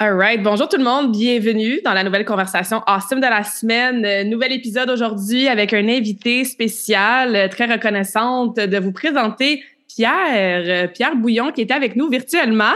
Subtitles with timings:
[0.00, 0.40] All right.
[0.40, 1.10] Bonjour tout le monde.
[1.10, 4.04] Bienvenue dans la nouvelle conversation Awesome de la semaine.
[4.04, 7.34] Euh, nouvel épisode aujourd'hui avec un invité spécial.
[7.34, 12.74] Euh, très reconnaissante de vous présenter Pierre, euh, Pierre Bouillon qui était avec nous virtuellement.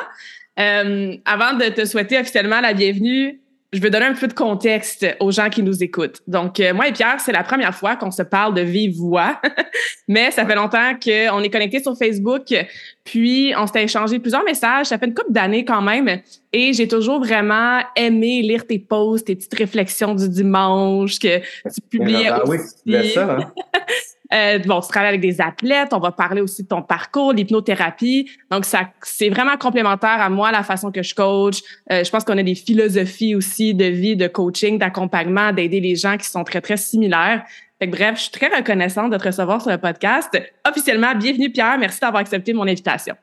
[0.57, 3.41] avant de te souhaiter officiellement la bienvenue,
[3.73, 6.21] je vais donner un peu de contexte aux gens qui nous écoutent.
[6.27, 9.41] Donc, euh, moi et Pierre, c'est la première fois qu'on se parle de vive voix,
[10.09, 12.55] mais ça fait longtemps qu'on est connectés sur Facebook,
[13.03, 14.87] puis on s'est échangé plusieurs messages.
[14.87, 16.21] Ça fait une couple d'années quand même,
[16.53, 21.81] et j'ai toujours vraiment aimé lire tes posts, tes petites réflexions du dimanche que tu
[21.89, 22.75] publiais ah, aussi.
[22.87, 23.53] Oui, ça, hein?
[24.33, 28.31] Euh, bon, tu travailles avec des athlètes, on va parler aussi de ton parcours, l'hypnothérapie.
[28.51, 31.61] Donc, ça, c'est vraiment complémentaire à moi, la façon que je coach.
[31.91, 35.97] Euh, je pense qu'on a des philosophies aussi de vie, de coaching, d'accompagnement, d'aider les
[35.97, 37.45] gens qui sont très, très similaires.
[37.79, 40.31] Fait que, bref, je suis très reconnaissante de te recevoir sur le podcast.
[40.67, 41.77] Officiellement, bienvenue Pierre.
[41.79, 43.15] Merci d'avoir accepté mon invitation.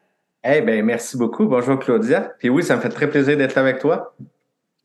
[0.43, 1.45] Eh bien, merci beaucoup.
[1.47, 2.33] Bonjour Claudia.
[2.39, 4.14] Puis oui, ça me fait très plaisir d'être avec toi.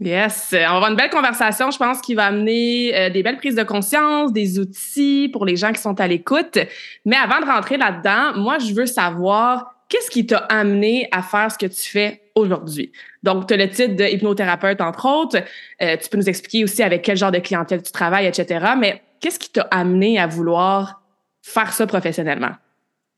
[0.00, 3.36] Yes, on va avoir une belle conversation, je pense, qui va amener euh, des belles
[3.36, 6.58] prises de conscience, des outils pour les gens qui sont à l'écoute.
[7.04, 11.50] Mais avant de rentrer là-dedans, moi, je veux savoir qu'est-ce qui t'a amené à faire
[11.50, 12.90] ce que tu fais aujourd'hui?
[13.22, 15.38] Donc, tu as le titre de hypnothérapeute, entre autres.
[15.80, 18.66] Euh, tu peux nous expliquer aussi avec quel genre de clientèle tu travailles, etc.
[18.76, 21.02] Mais qu'est-ce qui t'a amené à vouloir
[21.40, 22.52] faire ça professionnellement?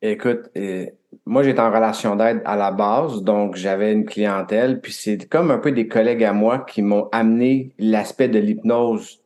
[0.03, 0.87] Écoute, euh,
[1.27, 5.51] moi, j'étais en relation d'aide à la base, donc j'avais une clientèle, puis c'est comme
[5.51, 9.21] un peu des collègues à moi qui m'ont amené l'aspect de l'hypnose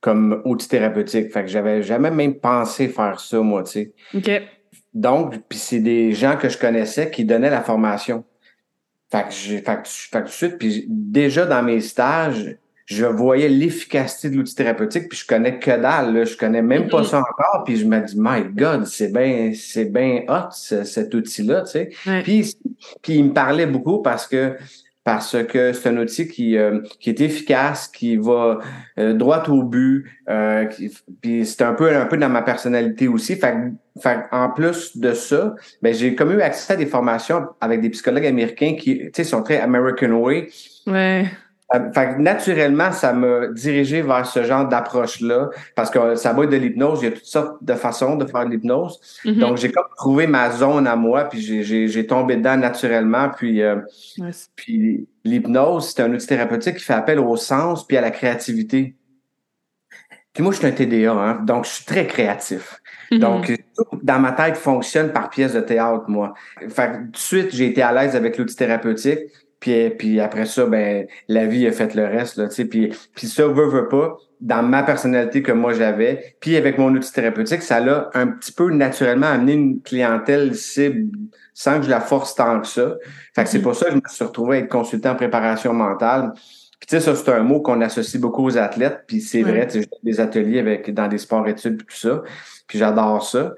[0.00, 1.32] comme outil thérapeutique.
[1.32, 3.92] Fait que j'avais jamais même pensé faire ça, moi, tu sais.
[4.14, 4.30] OK.
[4.92, 8.24] Donc, puis c'est des gens que je connaissais qui donnaient la formation.
[9.10, 12.56] Fait que j'ai, fait que, fait que tout de suite, puis déjà dans mes stages,
[12.86, 16.24] je voyais l'efficacité de l'outil thérapeutique, puis je connais que dalle, là.
[16.24, 19.86] je connais même pas ça encore, puis je me dis, my God, c'est bien, c'est
[19.86, 21.90] bien hot cet outil-là, tu sais.
[22.22, 22.56] Puis,
[23.02, 24.56] puis il me parlait beaucoup parce que
[25.04, 28.58] parce que c'est un outil qui, euh, qui est efficace, qui va
[28.98, 30.64] euh, droit au but, euh,
[31.20, 33.36] puis c'est un peu un peu dans ma personnalité aussi.
[33.36, 33.54] Fait,
[34.00, 37.90] fait en plus de ça, ben j'ai comme eu accès à des formations avec des
[37.90, 40.48] psychologues américains qui, tu sais, sont très American Way.
[40.86, 41.26] Ouais.
[41.72, 46.50] Euh, fait naturellement, ça m'a dirigé vers ce genre d'approche-là, parce que ça va être
[46.50, 49.00] de l'hypnose, il y a toutes sortes de façons de faire de l'hypnose.
[49.24, 49.38] Mm-hmm.
[49.38, 53.30] Donc, j'ai comme trouvé ma zone à moi, puis j'ai tombé dedans naturellement.
[53.30, 53.76] Puis, euh,
[54.54, 58.94] puis l'hypnose, c'est un outil thérapeutique qui fait appel au sens puis à la créativité.
[60.34, 62.80] Puis moi, je suis un TDA, hein, donc je suis très créatif.
[63.10, 63.18] Mm-hmm.
[63.20, 66.34] Donc, tout dans ma tête fonctionne par pièce de théâtre, moi.
[66.68, 69.20] Fait tout de suite, j'ai été à l'aise avec l'outil thérapeutique.
[69.64, 72.36] Puis, puis après ça, ben la vie a fait le reste.
[72.36, 76.76] Là, puis, puis ça, veut, veut pas, dans ma personnalité que moi j'avais, puis avec
[76.76, 81.16] mon outil thérapeutique, ça l'a un petit peu naturellement amené une clientèle cible
[81.54, 82.96] sans que je la force tant que ça.
[83.34, 83.62] Fait que c'est mm-hmm.
[83.62, 86.32] pour ça que je me suis retrouvé à être consultant en préparation mentale.
[86.34, 89.04] Puis tu sais, ça, c'est un mot qu'on associe beaucoup aux athlètes.
[89.06, 92.22] Puis c'est vrai, tu sais, des ateliers avec dans des sports-études tout ça.
[92.66, 93.54] Puis j'adore ça.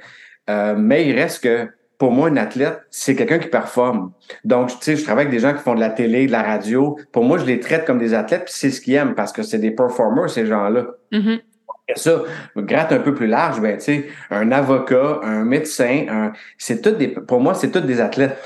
[0.49, 4.13] Euh, mais il reste que pour moi, un athlète, c'est quelqu'un qui performe.
[4.45, 6.43] Donc, tu sais, je travaille avec des gens qui font de la télé, de la
[6.43, 6.99] radio.
[7.13, 9.43] Pour moi, je les traite comme des athlètes, puis c'est ce qu'ils aiment parce que
[9.43, 10.87] c'est des performers, ces gens-là.
[11.13, 11.41] Mm-hmm.
[11.89, 12.23] Et ça,
[12.57, 16.91] gratte un peu plus large, ben, tu sais, un avocat, un médecin, un, c'est tout
[16.91, 18.37] des, pour moi, c'est tous des athlètes.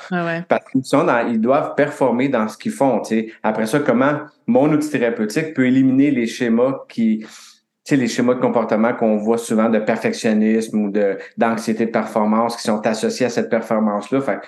[0.46, 3.32] Parce qu'ils sont ils doivent performer dans ce qu'ils font, tu sais.
[3.42, 7.24] Après ça, comment mon outil thérapeutique peut éliminer les schémas qui,
[7.90, 12.62] les schémas de comportement qu'on voit souvent de perfectionnisme ou de d'anxiété de performance qui
[12.62, 14.20] sont associés à cette performance-là.
[14.20, 14.38] Fait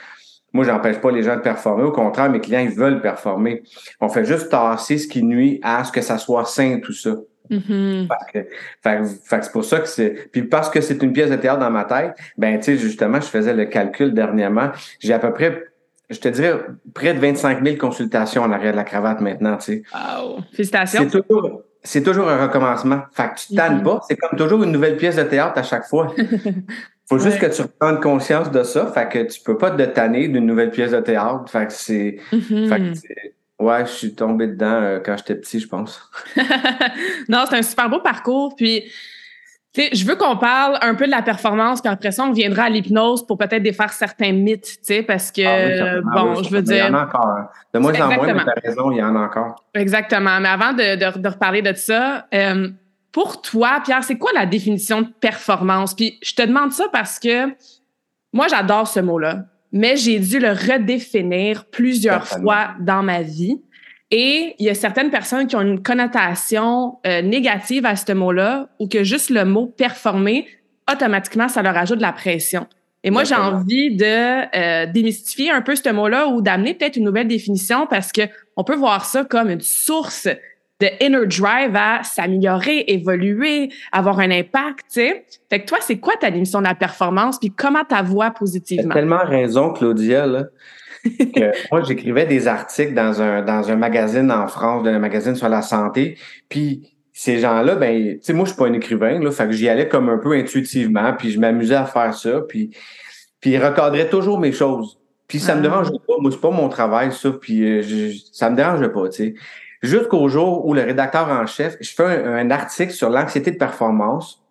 [0.53, 1.85] moi, j'empêche pas les gens de performer.
[1.85, 3.63] Au contraire, mes clients, ils veulent performer.
[4.01, 7.15] On fait juste tasser ce qui nuit à ce que ça soit sain, tout ça.
[7.51, 8.09] Mm-hmm.
[8.83, 10.29] c'est pour ça que c'est.
[10.31, 13.21] Puis parce que c'est une pièce de théâtre dans ma tête, ben tu sais, justement,
[13.21, 14.71] je faisais le calcul dernièrement.
[15.01, 15.65] J'ai à peu près
[16.11, 16.61] je te dirais,
[16.93, 19.83] près de 25 000 consultations en arrière de la cravate maintenant, tu sais.
[19.95, 20.41] Wow!
[20.53, 21.09] Félicitations!
[21.11, 23.03] C'est toujours, c'est toujours un recommencement.
[23.13, 23.85] Fait que tu te tannes mm-hmm.
[23.85, 24.01] pas.
[24.09, 26.15] C'est comme toujours une nouvelle pièce de théâtre à chaque fois.
[27.09, 28.87] Faut juste que tu prennes conscience de ça.
[28.87, 31.51] Fait que tu peux pas te tanner d'une nouvelle pièce de théâtre.
[31.51, 32.19] Fait que c'est.
[32.33, 33.05] Mm-hmm.
[33.59, 36.11] Ouais, je suis tombé dedans euh, quand j'étais petit, je pense.
[37.29, 38.57] non, c'est un super beau parcours.
[38.57, 38.91] Puis,
[39.75, 42.69] je veux qu'on parle un peu de la performance, puis après ça, on viendra à
[42.69, 46.87] l'hypnose pour peut-être défaire certains mythes, tu sais, parce que, ah bon, je veux dire.
[46.87, 47.27] Il y en a encore.
[47.27, 47.49] Hein.
[47.73, 49.65] De moins en moins, mais tu as raison, il y en a encore.
[49.75, 50.41] Exactement.
[50.41, 52.69] Mais avant de, de, reparler de ça, euh,
[53.13, 55.95] pour toi, Pierre, c'est quoi la définition de performance?
[55.95, 57.47] Puis je te demande ça parce que
[58.33, 63.61] moi, j'adore ce mot-là mais j'ai dû le redéfinir plusieurs fois dans ma vie.
[64.15, 68.69] Et il y a certaines personnes qui ont une connotation euh, négative à ce mot-là
[68.79, 70.47] ou que juste le mot performer,
[70.91, 72.67] automatiquement, ça leur ajoute de la pression.
[73.05, 77.05] Et moi, j'ai envie de euh, démystifier un peu ce mot-là ou d'amener peut-être une
[77.05, 78.23] nouvelle définition parce que
[78.57, 80.29] on peut voir ça comme une source
[80.79, 85.25] de inner drive à s'améliorer, évoluer, avoir un impact, tu sais.
[85.49, 88.89] Fait que toi, c'est quoi ta démission de la performance puis comment ta voix positivement?
[88.89, 90.45] T'as tellement raison, Claudia, là.
[91.05, 95.49] Que moi, j'écrivais des articles dans un, dans un magazine en France, un magazine sur
[95.49, 96.17] la santé.
[96.49, 99.31] Puis ces gens-là, ben, tu sais, moi, je suis pas un écrivain, là.
[99.31, 102.41] Fait que j'y allais comme un peu intuitivement, puis je m'amusais à faire ça.
[102.49, 102.71] Puis,
[103.41, 104.99] puis ils recadraient toujours mes choses.
[105.29, 105.63] Puis ça me ah.
[105.63, 106.15] dérange pas.
[106.21, 107.31] Moi, c'est pas mon travail, ça.
[107.33, 109.35] Puis euh, ça me dérange pas, tu sais
[109.83, 114.43] jusqu'au jour où le rédacteur en chef, je fais un, article sur l'anxiété de performance.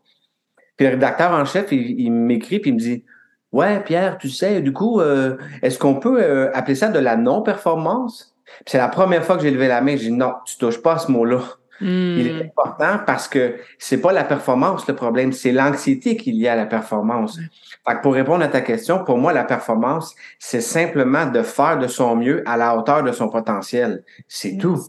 [0.77, 3.03] Puis le rédacteur en chef, il, m'écrit puis il me dit
[3.51, 7.17] Ouais, Pierre, tu sais, du coup, euh, est-ce qu'on peut euh, appeler ça de la
[7.17, 8.31] non-performance?
[8.65, 10.93] c'est la première fois que j'ai levé la main, j'ai dit non, tu touches pas
[10.93, 11.41] à ce mot-là.
[11.83, 12.49] Il est hmm.
[12.49, 16.55] important parce que c'est pas la performance le problème, c'est l'anxiété qu'il y a à
[16.55, 17.39] la performance.
[17.87, 21.79] Fait que pour répondre à ta question, pour moi, la performance, c'est simplement de faire
[21.79, 24.03] de son mieux à la hauteur de son potentiel.
[24.27, 24.79] C'est tout.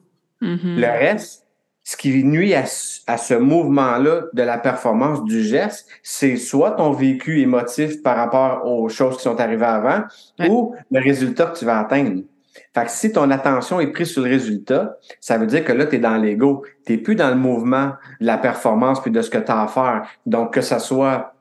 [0.43, 0.81] Mm-hmm.
[0.81, 1.42] Le reste,
[1.85, 7.41] ce qui nuit à, ce mouvement-là de la performance du geste, c'est soit ton vécu
[7.41, 10.05] émotif par rapport aux choses qui sont arrivées avant
[10.49, 12.23] ou le résultat que tu vas atteindre.
[12.75, 15.87] Fait que si ton attention est prise sur le résultat, ça veut dire que là,
[15.87, 16.65] tu es dans l'ego.
[16.87, 19.67] Tu plus dans le mouvement de la performance puis de ce que tu as à
[19.67, 20.07] faire.
[20.27, 21.35] Donc, que ce soit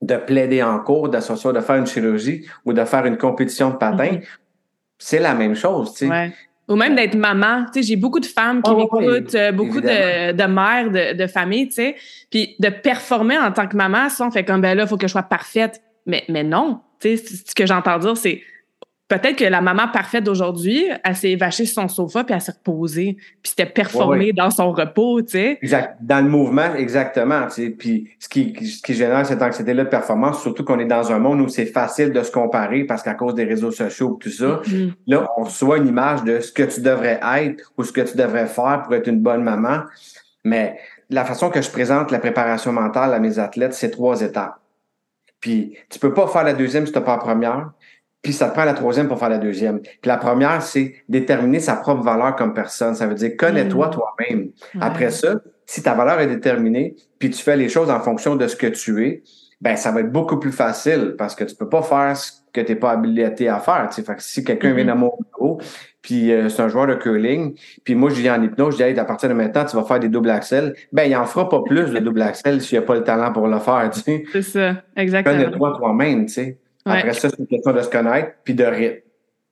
[0.00, 3.70] de plaider en cours, de soit de faire une chirurgie ou de faire une compétition
[3.70, 4.26] de patin, mm-hmm.
[4.98, 5.94] c'est la même chose.
[5.94, 6.32] Tu sais.
[6.68, 7.66] Ou même d'être maman.
[7.66, 11.26] Tu sais, j'ai beaucoup de femmes qui m'écoutent, euh, beaucoup de, de, mères de, de
[11.26, 11.96] famille, tu sais.
[12.30, 14.96] Puis de performer en tant que maman, ça, on fait comme, ben là, il faut
[14.96, 15.82] que je sois parfaite.
[16.06, 16.80] Mais, mais non.
[17.00, 18.42] Tu sais, ce que j'entends dire, c'est
[19.08, 22.52] peut-être que la maman parfaite d'aujourd'hui, elle s'est vachée sur son sofa puis elle s'est
[22.52, 23.16] reposée.
[23.42, 25.58] Puis c'était performé dans son repos, tu sais.
[25.60, 25.96] Exact.
[26.00, 27.46] Dans le mouvement, exactement.
[27.46, 27.70] Tu sais.
[27.70, 31.18] Puis ce qui, ce qui génère cette anxiété-là de performance, surtout qu'on est dans un
[31.18, 34.30] monde où c'est facile de se comparer parce qu'à cause des réseaux sociaux et tout
[34.30, 34.92] ça, mm-hmm.
[35.06, 38.16] là, on reçoit une image de ce que tu devrais être ou ce que tu
[38.16, 39.82] devrais faire pour être une bonne maman.
[40.44, 40.78] Mais
[41.10, 44.58] la façon que je présente la préparation mentale à mes athlètes, c'est trois étapes.
[45.40, 47.70] Puis tu peux pas faire la deuxième si tu pas la première
[48.24, 49.80] puis ça te prend la troisième pour faire la deuxième.
[49.80, 52.94] Puis la première, c'est déterminer sa propre valeur comme personne.
[52.94, 53.90] Ça veut dire connais-toi mm.
[53.90, 54.48] toi-même.
[54.80, 55.34] Après ça,
[55.66, 58.66] si ta valeur est déterminée, puis tu fais les choses en fonction de ce que
[58.66, 59.22] tu es,
[59.60, 62.60] ben ça va être beaucoup plus facile parce que tu peux pas faire ce que
[62.62, 63.88] tu n'es pas habilité à faire.
[63.92, 64.90] Fait que si quelqu'un vient mm-hmm.
[64.90, 65.60] à mon bureau,
[66.00, 67.54] puis euh, c'est un joueur de curling,
[67.84, 70.00] puis moi je viens en hypnose, je dis à partir de maintenant, tu vas faire
[70.00, 70.74] des doubles axels.
[70.92, 73.32] Ben, il en fera pas plus de doubles axels s'il n'y a pas le talent
[73.32, 73.90] pour le faire.
[73.92, 75.36] C'est ça, exactement.
[75.36, 76.58] Connais-toi toi-même, tu sais.
[76.84, 79.00] Après ça, c'est une question de se connaître puis de rythme.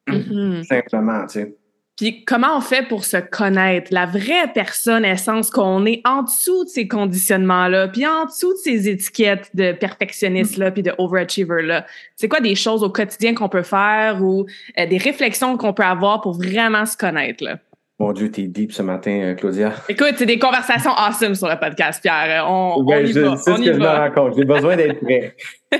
[0.08, 0.64] Mm-hmm.
[0.68, 1.56] Simplement, tu sais.
[1.96, 6.64] Puis comment on fait pour se connaître, la vraie personne essence qu'on est en dessous
[6.64, 11.86] de ces conditionnements-là, puis en dessous de ces étiquettes de perfectionniste-là, puis de overachiever-là?
[12.16, 14.46] C'est quoi des choses au quotidien qu'on peut faire ou
[14.78, 17.44] euh, des réflexions qu'on peut avoir pour vraiment se connaître?
[17.44, 17.58] Là?
[17.98, 19.72] Mon Dieu, t'es deep ce matin, euh, Claudia.
[19.88, 22.44] Écoute, c'est des conversations awesome sur le podcast, Pierre.
[22.48, 23.36] On, on y va.
[23.36, 24.34] C'est ce que je me rends compte.
[24.36, 25.36] J'ai besoin d'être prêt.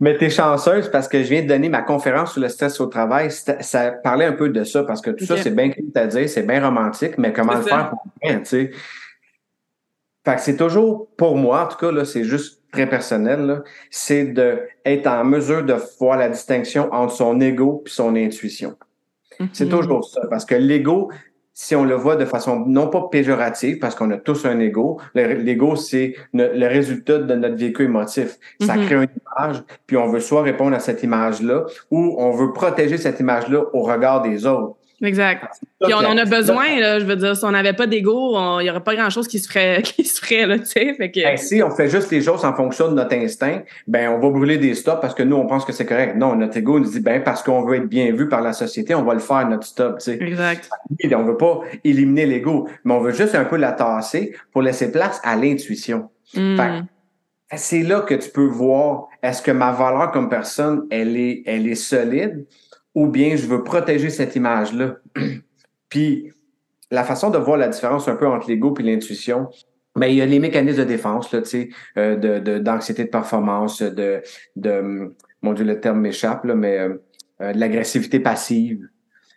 [0.00, 2.86] mais t'es chanceuse parce que je viens de donner ma conférence sur le stress au
[2.86, 3.30] travail.
[3.30, 6.46] Ça parlait un peu de ça parce que tout ça, c'est bien à dire, c'est
[6.46, 8.70] bien romantique, mais comment le faire pour bien, tu sais?
[10.24, 14.26] Fait que c'est toujours, pour moi, en tout cas, là, c'est juste très personnel, c'est
[14.26, 18.76] d'être en mesure de voir la distinction entre son ego et son intuition.
[19.52, 19.70] C'est mhm.
[19.70, 20.22] toujours ça.
[20.28, 21.10] Parce que l'ego,
[21.54, 25.00] si on le voit de façon non pas péjorative, parce qu'on a tous un ego,
[25.14, 28.38] l'ego, c'est le résultat de notre vécu émotif.
[28.60, 28.86] Ça mhm.
[28.86, 32.96] crée une image, puis on veut soit répondre à cette image-là, ou on veut protéger
[32.96, 34.76] cette image-là au regard des autres.
[35.02, 35.44] Exact.
[35.80, 38.64] Puis on en a besoin, là, je veux dire, si on n'avait pas d'ego, il
[38.64, 40.96] n'y aurait pas grand-chose qui se ferait, qui se ferait, là, tu sais.
[40.96, 41.22] Que...
[41.22, 44.30] Ben, si on fait juste les choses en fonction de notre instinct, ben on va
[44.30, 46.16] brûler des stops parce que nous, on pense que c'est correct.
[46.16, 48.94] Non, notre ego nous dit, ben parce qu'on veut être bien vu par la société,
[48.94, 50.18] on va le faire, notre stop, tu sais.
[50.20, 50.68] Exact.
[51.14, 54.90] On veut pas éliminer l'ego, mais on veut juste un peu la tasser pour laisser
[54.90, 56.10] place à l'intuition.
[56.34, 56.82] Mm.
[57.56, 61.66] C'est là que tu peux voir, est-ce que ma valeur comme personne, elle est, elle
[61.66, 62.44] est solide?
[62.98, 64.96] Ou bien je veux protéger cette image-là.
[65.88, 66.32] puis
[66.90, 69.48] la façon de voir la différence un peu entre l'ego et l'intuition,
[69.96, 73.04] mais ben, il y a les mécanismes de défense, là, tu sais, euh, de, d'anxiété
[73.04, 74.20] de, performance, de,
[74.56, 77.04] de, mon Dieu, le terme m'échappe, là, mais euh,
[77.40, 78.88] euh, de l'agressivité passive.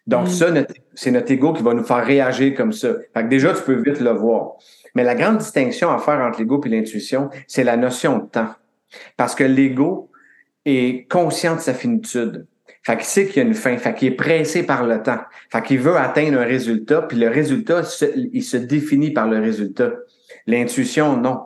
[0.07, 0.31] Donc, mm.
[0.31, 0.47] ça,
[0.95, 2.95] c'est notre ego qui va nous faire réagir comme ça.
[3.13, 4.53] Fait que déjà, tu peux vite le voir.
[4.95, 8.49] Mais la grande distinction à faire entre l'ego et l'intuition, c'est la notion de temps.
[9.17, 10.09] Parce que l'ego
[10.65, 12.47] est conscient de sa finitude.
[12.83, 15.19] Fait qu'il sait qu'il y a une fin, fait qu'il est pressé par le temps.
[15.51, 17.83] Fait qu'il veut atteindre un résultat, puis le résultat,
[18.15, 19.91] il se définit par le résultat.
[20.47, 21.41] L'intuition, non.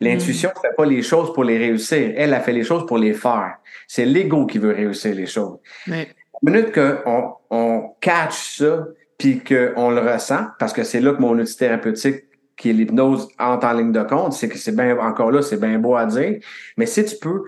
[0.00, 2.12] L'intuition ne fait pas les choses pour les réussir.
[2.16, 3.56] Elle a fait les choses pour les faire.
[3.86, 5.58] C'est l'ego qui veut réussir les choses.
[5.86, 6.08] Mais...
[6.42, 8.86] La minute qu'on on catch ça,
[9.18, 12.24] puis qu'on le ressent, parce que c'est là que mon outil thérapeutique,
[12.56, 15.60] qui est l'hypnose, entre en ligne de compte, c'est que c'est bien, encore là, c'est
[15.60, 16.38] bien beau à dire,
[16.78, 17.44] mais si tu peux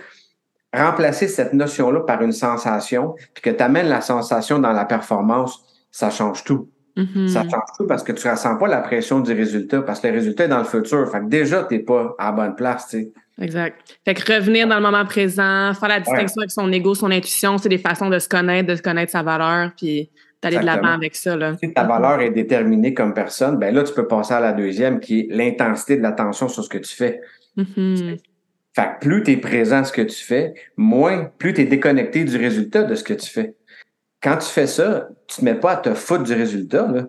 [0.72, 5.62] remplacer cette notion-là par une sensation, puis que tu amènes la sensation dans la performance,
[5.90, 6.68] ça change tout.
[6.96, 7.28] Mm-hmm.
[7.28, 10.14] Ça change tout parce que tu ressens pas la pression du résultat, parce que le
[10.14, 11.10] résultat est dans le futur.
[11.10, 13.12] Fait que déjà, tu n'es pas à la bonne place, tu sais.
[13.40, 13.98] Exact.
[14.04, 17.56] Fait que revenir dans le moment présent, faire la distinction avec son ego, son intuition,
[17.56, 20.10] c'est des façons de se connaître, de se connaître sa valeur, puis
[20.42, 21.34] d'aller de l'avant avec ça.
[21.36, 21.56] Là.
[21.56, 25.00] Si ta valeur est déterminée comme personne, ben là, tu peux passer à la deuxième,
[25.00, 27.20] qui est l'intensité de l'attention sur ce que tu fais.
[27.56, 28.18] Mm-hmm.
[28.74, 31.64] Fait que plus tu es présent à ce que tu fais, moins, plus tu es
[31.64, 33.54] déconnecté du résultat de ce que tu fais.
[34.22, 36.86] Quand tu fais ça, tu te mets pas à te foutre du résultat.
[36.86, 37.06] Là.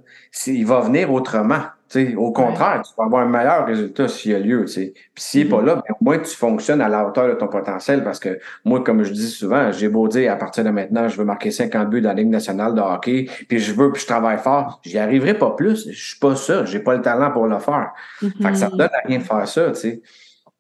[0.48, 1.62] Il va venir autrement.
[1.88, 4.66] sais, au contraire, tu vas avoir un meilleur résultat s'il y a lieu.
[4.66, 4.94] sais.
[5.14, 5.66] Puis s'il n'est pas mm-hmm.
[5.66, 8.84] là, ben, au moins tu fonctionnes à la hauteur de ton potentiel parce que moi,
[8.84, 11.88] comme je dis souvent, j'ai beau dire à partir de maintenant, je veux marquer 50
[11.88, 14.82] buts dans la Ligue nationale de hockey, puis je veux, puis je travaille fort.
[14.84, 15.88] J'y arriverai pas plus.
[15.92, 16.66] Je suis pas ça.
[16.66, 17.92] J'ai pas le talent pour le faire.
[18.20, 19.70] Fait que ça me donne à rien de faire ça.
[19.70, 20.02] tu sais.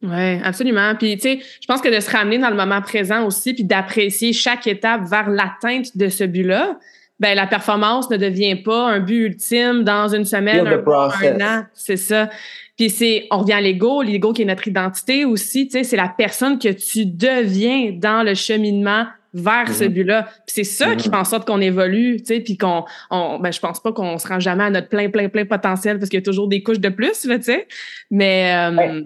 [0.04, 0.96] Oui, absolument.
[0.96, 3.64] Puis, tu sais, je pense que de se ramener dans le moment présent aussi, puis
[3.64, 6.78] d'apprécier chaque étape vers l'atteinte de ce but-là,
[7.20, 11.66] ben la performance ne devient pas un but ultime dans une semaine, un, un an.
[11.74, 12.30] C'est ça.
[12.78, 15.96] Puis c'est, on revient à l'ego, l'ego qui est notre identité aussi, tu sais, c'est
[15.96, 19.94] la personne que tu deviens dans le cheminement vers ce mhm.
[19.94, 20.28] but-là.
[20.46, 21.14] c'est ça qui mhm.
[21.14, 24.18] fait en sorte qu'on évolue, tu sais, puis qu'on, on, ben, je pense pas qu'on
[24.18, 26.62] se rend jamais à notre plein, plein, plein potentiel parce qu'il y a toujours des
[26.62, 27.68] couches de plus, là, tu sais.
[28.12, 29.02] Mais, euh,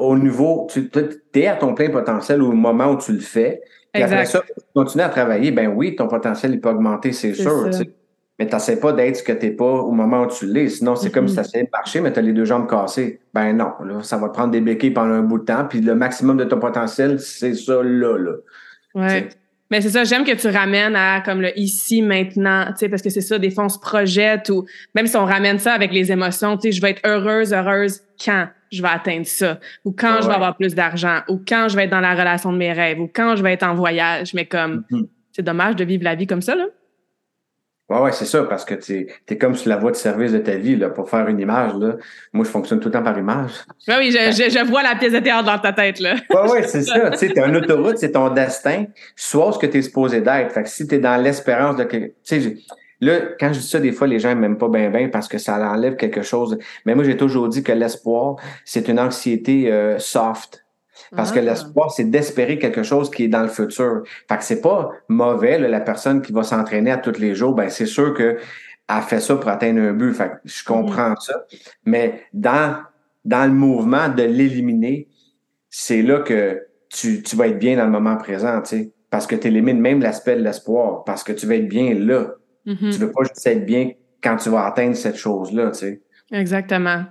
[0.00, 0.90] au, niveau, tu
[1.34, 3.62] es à ton plein potentiel au moment où tu le fais.
[3.94, 7.34] Et après ça, tu continues à travailler, ben oui, ton potentiel, il peut augmenter, c'est
[7.34, 7.90] sûr, tu sais.
[8.38, 10.68] Mais pas d'être ce que tu n'es pas au moment où tu l'es.
[10.68, 13.18] Sinon, c'est comme si tu essayais de marcher, mais tu as les deux jambes cassées.
[13.34, 15.64] Ben non, là, ça va te prendre des béquilles pendant un bout de temps.
[15.68, 18.16] Puis le maximum de ton potentiel, c'est ça là.
[18.16, 18.32] là.
[18.94, 19.28] Ouais.
[19.70, 23.02] Mais c'est ça, j'aime que tu ramènes à comme le ici, maintenant, tu sais, parce
[23.02, 25.92] que c'est ça, des fois, on se projette ou même si on ramène ça avec
[25.92, 29.92] les émotions, tu sais, je vais être heureuse, heureuse quand je vais atteindre ça, ou
[29.92, 32.58] quand je vais avoir plus d'argent, ou quand je vais être dans la relation de
[32.58, 34.34] mes rêves, ou quand je vais être en voyage.
[34.34, 35.06] Mais comme, mm-hmm.
[35.32, 36.66] c'est dommage de vivre la vie comme ça, là.
[37.88, 40.38] Ouais, ouais, c'est ça, parce que tu es comme sur la voie de service de
[40.38, 41.96] ta vie, là, pour faire une image, là.
[42.34, 43.52] Moi, je fonctionne tout le temps par image.
[43.86, 46.16] Ouais, oui, je, je, je, vois la pièce de théâtre dans ta tête, là.
[46.28, 47.10] Ouais, ouais, c'est ça.
[47.10, 48.84] Tu sais, t'es un autoroute, c'est ton destin.
[49.16, 50.52] Sois ce que tu es supposé d'être.
[50.52, 52.56] Fait que si t'es dans l'espérance de que, tu sais,
[53.00, 55.38] là, quand je dis ça, des fois, les gens m'aiment pas bien, bien parce que
[55.38, 56.58] ça enlève quelque chose.
[56.84, 60.66] Mais moi, j'ai toujours dit que l'espoir, c'est une anxiété euh, soft.
[61.14, 61.42] Parce que ah.
[61.42, 64.02] l'espoir, c'est d'espérer quelque chose qui est dans le futur.
[64.28, 67.70] Fait que c'est pas mauvais, la personne qui va s'entraîner à tous les jours, ben
[67.70, 68.38] c'est sûr que
[68.88, 70.14] a fait ça pour atteindre un but.
[70.14, 71.44] Fait que je comprends ça.
[71.84, 72.78] Mais dans,
[73.24, 75.08] dans le mouvement de l'éliminer,
[75.68, 78.92] c'est là que tu, tu vas être bien dans le moment présent, tu sais.
[79.10, 81.04] Parce que tu élimines même l'aspect de l'espoir.
[81.04, 82.32] Parce que tu vas être bien là.
[82.66, 82.92] Mm-hmm.
[82.92, 86.02] Tu veux pas juste être bien quand tu vas atteindre cette chose-là, tu sais.
[86.30, 87.04] Exactement.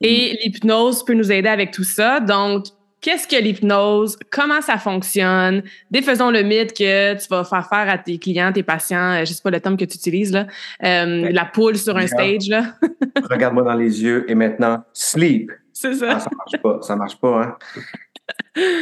[0.00, 0.36] Et mm.
[0.44, 2.20] l'hypnose peut nous aider avec tout ça.
[2.20, 2.66] Donc,
[3.04, 7.98] qu'est-ce que l'hypnose, comment ça fonctionne, défaisons le mythe que tu vas faire faire à
[7.98, 10.46] tes clients, tes patients, euh, je sais pas le terme que tu utilises là,
[10.82, 12.64] euh, la poule sur un stage là.
[13.30, 15.52] Regarde-moi dans les yeux et maintenant sleep.
[15.74, 16.12] C'est ça.
[16.12, 17.56] Ah, ça marche pas, ça marche pas hein.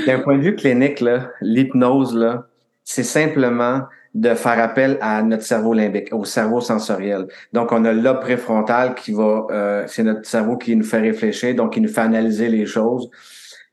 [0.07, 2.47] D'un point de vue clinique là, l'hypnose là,
[2.85, 3.83] c'est simplement
[4.14, 7.26] de faire appel à notre cerveau limbique, au cerveau sensoriel.
[7.52, 11.55] Donc, on a le préfrontal qui va, euh, c'est notre cerveau qui nous fait réfléchir,
[11.55, 13.11] donc qui nous fait analyser les choses.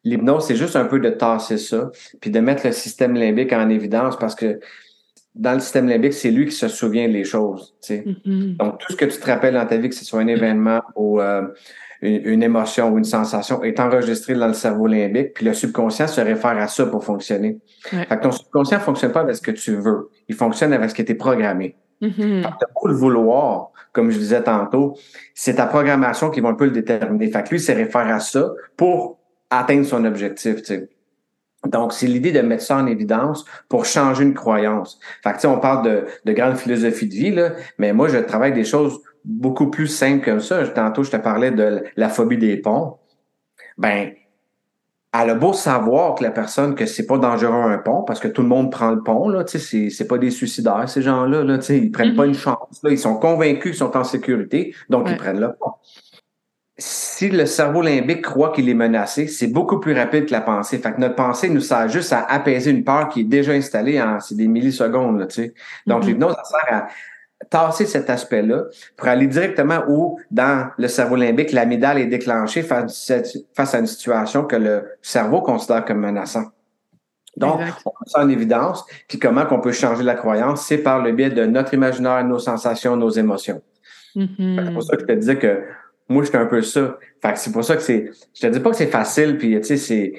[0.03, 1.91] L'hypnose, c'est juste un peu de tasser ça,
[2.21, 4.59] puis de mettre le système limbique en évidence parce que
[5.35, 7.75] dans le système limbique, c'est lui qui se souvient des choses.
[7.87, 8.57] Mm-hmm.
[8.57, 10.81] Donc, tout ce que tu te rappelles dans ta vie, que ce soit un événement
[10.95, 11.47] ou euh,
[12.01, 16.21] une, émotion ou une sensation, est enregistré dans le cerveau limbique, puis le subconscient se
[16.21, 17.59] réfère à ça pour fonctionner.
[17.83, 20.09] Fait que ton subconscient ne fonctionne pas avec ce que tu veux.
[20.27, 21.75] Il fonctionne avec ce qui était programmé.
[22.01, 24.95] Fait que le vouloir, comme je disais tantôt,
[25.35, 27.29] c'est ta programmation qui va un peu le déterminer.
[27.31, 29.18] Fait que lui, se réfère à ça pour
[29.49, 30.61] atteindre son objectif.
[31.67, 34.99] Donc, c'est l'idée de mettre ça en évidence pour changer une croyance.
[35.23, 38.53] Fait que, on parle de, de grande philosophie de vie, là, mais moi, je travaille
[38.53, 40.65] des choses beaucoup plus simples que ça.
[40.67, 42.97] Tantôt, je te parlais de la phobie des ponts.
[43.77, 44.11] Ben,
[45.11, 48.27] elle a beau savoir que la personne, que c'est pas dangereux un pont, parce que
[48.27, 51.43] tout le monde prend le pont, là, tu sais, c'est pas des suicidaires, ces gens-là,
[51.43, 52.27] là, tu sais, ils prennent pas mm-hmm.
[52.27, 55.73] une chance, là, ils sont convaincus qu'ils sont en sécurité, donc ils prennent le pont
[56.79, 60.77] si le cerveau limbique croit qu'il est menacé, c'est beaucoup plus rapide que la pensée.
[60.77, 64.01] Fait que notre pensée nous sert juste à apaiser une peur qui est déjà installée
[64.01, 65.19] en c'est des millisecondes.
[65.19, 65.53] Là, tu sais.
[65.85, 66.07] Donc, mm-hmm.
[66.07, 66.87] l'hypnose, ça sert à
[67.49, 68.63] tasser cet aspect-là
[68.97, 73.11] pour aller directement où, dans le cerveau limbique, l'amygdale est déclenchée face,
[73.57, 76.51] à une situation que le cerveau considère comme menaçante.
[77.37, 78.83] Donc, on met ça en évidence.
[79.07, 80.65] Puis comment qu'on peut changer la croyance?
[80.65, 83.61] C'est par le biais de notre imaginaire, nos sensations, nos émotions.
[84.15, 84.65] Mm-hmm.
[84.65, 85.61] C'est pour ça que je te disais que
[86.09, 86.97] moi, j'étais un peu ça.
[87.21, 88.09] Fait que c'est pour ça que c'est.
[88.33, 90.13] Je te dis pas que c'est facile, puis tu sais, c'est.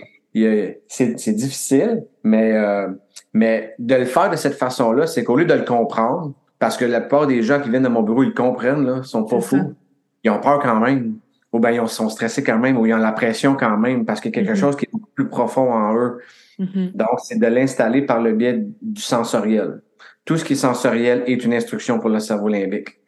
[0.86, 2.86] C'est difficile, mais, euh,
[3.32, 6.84] mais de le faire de cette façon-là, c'est qu'au lieu de le comprendre, parce que
[6.84, 9.74] la plupart des gens qui viennent de mon bureau, ils comprennent, là, sont pas fous.
[10.22, 11.16] Ils ont peur quand même.
[11.52, 14.20] Ou bien ils sont stressés quand même, ou ils ont la pression quand même, parce
[14.20, 14.60] qu'il y a quelque mm-hmm.
[14.60, 16.20] chose qui est beaucoup plus profond en eux.
[16.60, 16.94] Mm-hmm.
[16.94, 19.82] Donc, c'est de l'installer par le biais du sensoriel.
[20.24, 22.99] Tout ce qui est sensoriel est une instruction pour le cerveau limbique.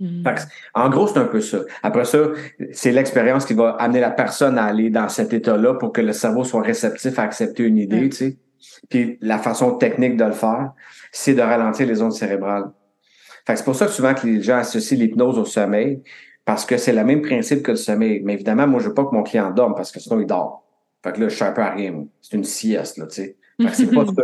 [0.00, 0.26] Mm.
[0.74, 1.58] En gros, c'est un peu ça.
[1.82, 2.18] Après ça,
[2.72, 6.12] c'est l'expérience qui va amener la personne à aller dans cet état-là pour que le
[6.12, 8.36] cerveau soit réceptif à accepter une idée, tu sais.
[8.88, 10.72] Puis la façon technique de le faire,
[11.12, 12.70] c'est de ralentir les ondes cérébrales.
[13.46, 16.02] Fait c'est pour ça que souvent que les gens associent l'hypnose au sommeil,
[16.44, 18.20] parce que c'est le même principe que le sommeil.
[18.24, 20.66] Mais évidemment, moi, je veux pas que mon client dorme parce que sinon il dort.
[21.02, 22.06] Fait que là, je suis un peu à rien.
[22.20, 23.36] C'est une sieste, là, tu sais.
[23.60, 24.22] Fait que c'est pas ça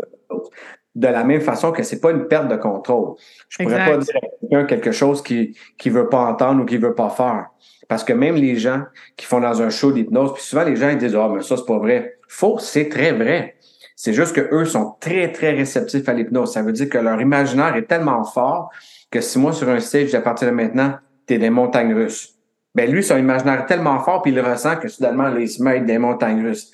[0.97, 3.17] de la même façon que c'est pas une perte de contrôle.
[3.51, 6.79] Je pourrais pas dire à quelqu'un quelque chose qui qui veut pas entendre ou qui
[6.79, 7.51] veut pas faire.
[7.87, 8.83] Parce que même les gens
[9.15, 11.59] qui font dans un show d'hypnose, puis souvent les gens ils disent ah mais ça
[11.59, 12.15] c'est pas vrai.
[12.29, 13.57] Faux, c'est très vrai.
[13.95, 16.55] C'est juste que eux sont très très réceptifs à l'hypnose.
[16.55, 18.71] Ça veut dire que leur imaginaire est tellement fort
[19.11, 20.95] que si moi sur un stage à partir de maintenant
[21.27, 22.37] t'es des montagnes russes.
[22.75, 25.81] Ben lui son imaginaire est tellement fort puis il ressent que soudainement il se met
[25.81, 26.71] des montagnes russes.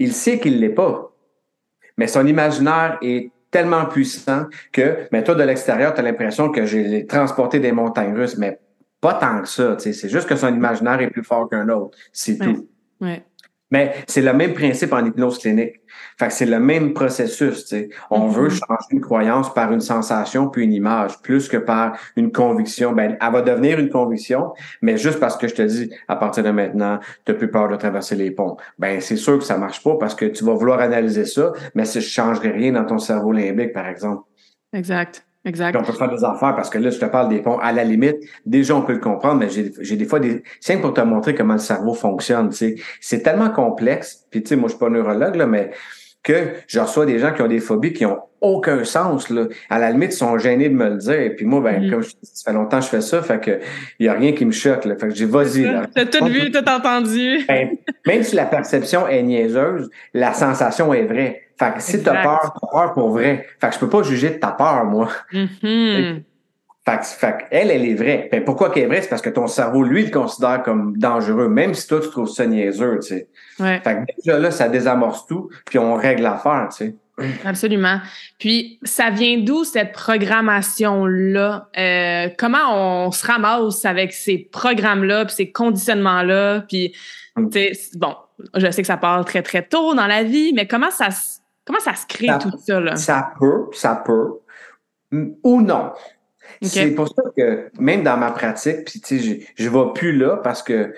[0.00, 1.12] Il sait qu'il l'est pas.
[1.96, 6.66] Mais son imaginaire est tellement puissant que, mais toi, de l'extérieur, tu as l'impression que
[6.66, 8.58] j'ai transporté des montagnes russes, mais
[9.00, 9.76] pas tant que ça.
[9.78, 11.96] C'est juste que son imaginaire est plus fort qu'un autre.
[12.12, 12.68] C'est tout.
[13.74, 15.80] Mais c'est le même principe en hypnose clinique.
[16.16, 17.74] Fait que c'est le même processus.
[18.08, 18.32] On mm-hmm.
[18.32, 22.92] veut changer une croyance par une sensation puis une image, plus que par une conviction.
[22.92, 26.44] Ben, elle va devenir une conviction, mais juste parce que je te dis, à partir
[26.44, 28.56] de maintenant, tu n'as plus peur de traverser les ponts.
[28.78, 31.84] Ben, c'est sûr que ça marche pas parce que tu vas vouloir analyser ça, mais
[31.84, 34.22] ça ne changerait rien dans ton cerveau limbique, par exemple.
[34.72, 35.26] Exact.
[35.44, 35.76] Exact.
[35.76, 37.58] on peut faire des affaires parce que là, je te parle des ponts.
[37.58, 40.42] À la limite, déjà, on peut le comprendre, mais j'ai des fois des.
[40.60, 42.48] C'est pour te montrer comment le cerveau fonctionne.
[42.48, 42.74] Tu sais.
[43.00, 44.24] C'est tellement complexe.
[44.30, 45.70] Puis tu sais, moi, je suis pas neurologue, là, mais
[46.22, 49.28] que je reçois des gens qui ont des phobies qui ont aucun sens.
[49.28, 49.46] Là.
[49.70, 51.20] À la limite, ils sont gênés de me le dire.
[51.20, 51.90] Et puis moi, ben, mm-hmm.
[51.90, 53.60] comme je, ça fait longtemps que je fais ça, fait que
[53.98, 54.86] il y a rien qui me choque.
[54.86, 54.96] Là.
[54.96, 55.70] Fait que j'ai vas-y.
[55.94, 57.44] T'as tout vu, tout entendu.
[57.46, 57.76] Ben,
[58.06, 61.42] même si la perception est niaiseuse, la sensation est vraie.
[61.58, 63.46] Fait que si t'as peur, t'as peur pour vrai.
[63.60, 65.08] Fait que je peux pas juger de ta peur, moi.
[65.32, 66.22] Mm-hmm.
[66.86, 68.28] Fait, fait elle, elle est vraie.
[68.30, 69.02] Ben, pourquoi qu'elle est vraie?
[69.02, 72.28] C'est parce que ton cerveau, lui, le considère comme dangereux, même si toi, tu trouves
[72.28, 73.28] ça niaiseux, tu sais.
[73.58, 73.80] Ouais.
[73.82, 76.96] Fait que déjà là, ça désamorce tout, puis on règle l'affaire, tu sais.
[77.44, 78.00] Absolument.
[78.38, 81.68] Puis, ça vient d'où cette programmation-là?
[81.78, 86.62] Euh, comment on se ramasse avec ces programmes-là, puis ces conditionnements-là?
[86.68, 86.94] Puis,
[87.36, 87.48] mm.
[87.94, 88.14] bon,
[88.56, 91.08] je sais que ça part très, très tôt dans la vie, mais comment ça,
[91.64, 92.80] comment ça se crée tout ça?
[92.80, 92.96] Là?
[92.96, 94.40] Ça peut, ça peut,
[95.42, 95.92] ou non.
[96.62, 100.16] C'est pour ça que même dans ma pratique, puis tu sais, je, je vais plus
[100.16, 100.92] là parce que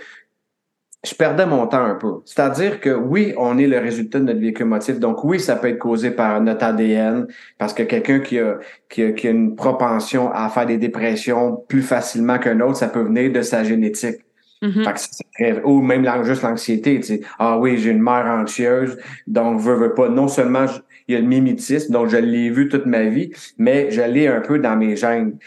[1.06, 2.20] je perdais mon temps un peu.
[2.24, 4.98] C'est-à-dire que oui, on est le résultat de notre véhicule émotif.
[4.98, 7.26] Donc oui, ça peut être causé par notre ADN,
[7.58, 11.64] parce que quelqu'un qui a, qui a, qui a une propension à faire des dépressions
[11.68, 14.25] plus facilement qu'un autre, ça peut venir de sa génétique.
[14.62, 15.62] Mm-hmm.
[15.64, 17.20] ou même juste l'anxiété, tu sais.
[17.38, 20.08] Ah oui, j'ai une mère anxieuse, donc je veux pas.
[20.08, 20.64] Non seulement
[21.08, 24.28] il y a le mimétisme, donc je l'ai vu toute ma vie, mais je l'ai
[24.28, 25.38] un peu dans mes gènes.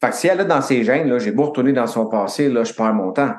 [0.00, 2.48] Fait que si elle a dans ses gènes, là, j'ai beau retourner dans son passé,
[2.48, 3.34] là, je perds mon temps.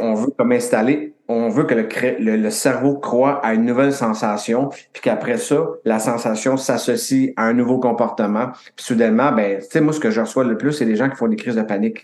[0.00, 4.70] On veut comme installer on veut que le, le, cerveau croit à une nouvelle sensation,
[4.92, 8.48] puis qu'après ça, la sensation s'associe à un nouveau comportement.
[8.74, 11.10] Puis soudainement, ben, tu sais, moi, ce que je reçois le plus, c'est des gens
[11.10, 12.02] qui font des crises de panique.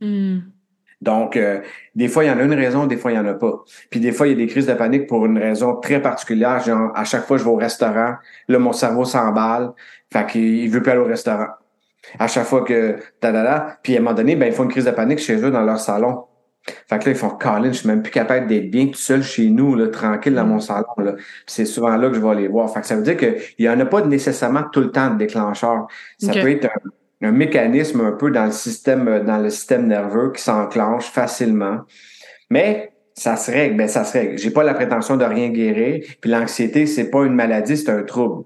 [0.00, 0.38] Hmm.
[1.02, 1.60] Donc, euh,
[1.94, 3.64] des fois, il y en a une raison, des fois, il n'y en a pas.
[3.90, 6.60] Puis des fois, il y a des crises de panique pour une raison très particulière.
[6.64, 8.14] Genre, à chaque fois, je vais au restaurant,
[8.48, 9.72] là, mon cerveau s'emballe,
[10.12, 11.48] fait qu'il veut plus aller au restaurant.
[12.18, 14.84] À chaque fois que, ta puis à un moment donné, ben, ils font une crise
[14.84, 16.24] de panique chez eux dans leur salon.
[16.88, 19.22] Fait que là, ils font Colin, je suis même plus capable d'être bien tout seul
[19.22, 20.86] chez nous, là, tranquille dans mon salon.
[20.98, 21.14] Là.
[21.46, 22.72] c'est souvent là que je vais aller voir.
[22.72, 25.18] Fait que ça veut dire qu'il n'y en a pas nécessairement tout le temps de
[25.18, 25.86] déclencheur.
[26.18, 30.42] Ça peut être un, mécanisme un peu dans le système, dans le système nerveux qui
[30.42, 31.80] s'enclenche facilement.
[32.50, 34.38] Mais ça se règle, ben ça se règle.
[34.38, 36.04] J'ai pas la prétention de rien guérir.
[36.20, 38.44] Puis l'anxiété, c'est pas une maladie, c'est un trouble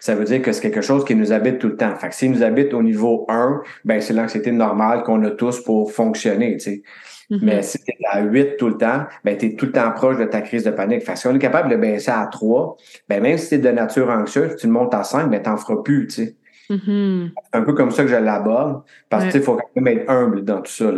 [0.00, 1.94] ça veut dire que c'est quelque chose qui nous habite tout le temps.
[1.96, 5.62] Fait que s'il nous habite au niveau 1, ben c'est l'anxiété normale qu'on a tous
[5.62, 6.56] pour fonctionner.
[6.56, 7.38] Mm-hmm.
[7.42, 9.90] Mais si tu es à 8 tout le temps, ben tu es tout le temps
[9.92, 11.02] proche de ta crise de panique.
[11.02, 12.76] Fait que si on est capable de baisser à 3,
[13.08, 15.56] ben même si tu es de nature anxieuse, tu le montes à 5, ben t'en
[15.56, 16.08] feras plus.
[16.70, 17.30] Mm-hmm.
[17.44, 18.82] C'est un peu comme ça que je l'aborde.
[19.08, 20.90] Parce que il faut quand même être humble dans tout ça.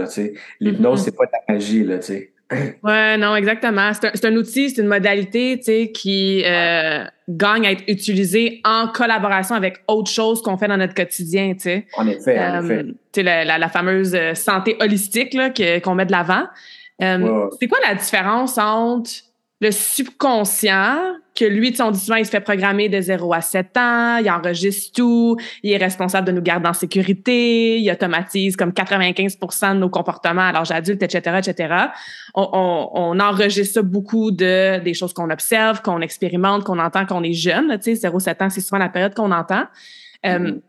[0.61, 1.05] L'hypnose, mm-hmm.
[1.05, 1.85] c'est pas de la magie.
[1.85, 2.33] Là, sais.
[2.83, 3.93] Ouais, non, exactement.
[3.93, 8.89] C'est un, outil, c'est une modalité, tu sais, qui euh, gagne à être utilisée en
[8.89, 11.87] collaboration avec autre chose qu'on fait dans notre quotidien, tu sais.
[11.97, 12.85] En effet, en euh, effet.
[12.85, 16.45] Tu sais, la, la, fameuse euh, santé holistique là, qu'on met de l'avant.
[16.99, 19.11] C'est quoi la différence entre
[19.61, 20.97] le subconscient,
[21.35, 24.31] que lui, on dit souvent, il se fait programmer de 0 à 7 ans, il
[24.31, 29.79] enregistre tout, il est responsable de nous garder en sécurité, il automatise comme 95% de
[29.79, 31.75] nos comportements à l'âge adulte, etc., etc.
[32.35, 37.05] On, on, on, enregistre ça beaucoup de des choses qu'on observe, qu'on expérimente, qu'on entend
[37.05, 37.79] qu'on est jeune.
[37.83, 39.65] Tu sais, 0-7 ans, c'est souvent la période qu'on entend.
[40.25, 40.61] Euh, mm-hmm.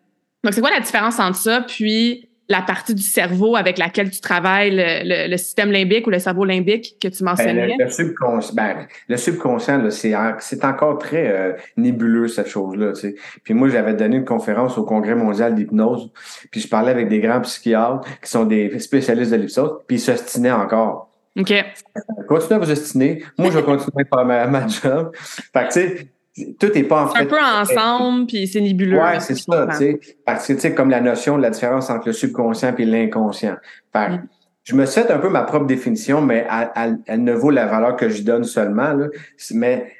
[0.44, 4.20] donc, c'est quoi la différence entre ça, puis la partie du cerveau avec laquelle tu
[4.20, 7.76] travailles, le, système limbique ou le cerveau limbique que tu mentionnais?
[7.78, 12.92] Ben, le, subconscient, ben, le subconscient c'est encore très euh, nébuleux, cette chose-là.
[12.94, 13.16] Tu sais.
[13.44, 16.12] Puis moi, j'avais donné une conférence au Congrès mondial d'hypnose,
[16.52, 20.02] puis je parlais avec des grands psychiatres qui sont des spécialistes de l'hypnose, puis ils
[20.02, 21.10] s'ostinaient encore.
[21.40, 21.54] OK.
[22.28, 23.24] Continuez à vous ostiner.
[23.38, 25.12] Moi, je vais continuer à faire ma, ma job.
[25.16, 26.08] Fait que, tu sais,
[26.60, 27.24] tout n'est pas en fait.
[27.24, 28.98] Un peu ensemble, puis c'est nébuleux.
[28.98, 30.00] Ouais, c'est ça, tu sais.
[30.26, 33.58] Parce que, tu sais, comme la notion de la différence entre le subconscient et l'inconscient.
[33.94, 34.18] Mm.
[34.64, 38.10] Je me souhaite un peu ma propre définition, mais elle, ne vaut la valeur que
[38.10, 38.94] je donne seulement.
[38.94, 39.08] Là.
[39.54, 39.92] Mais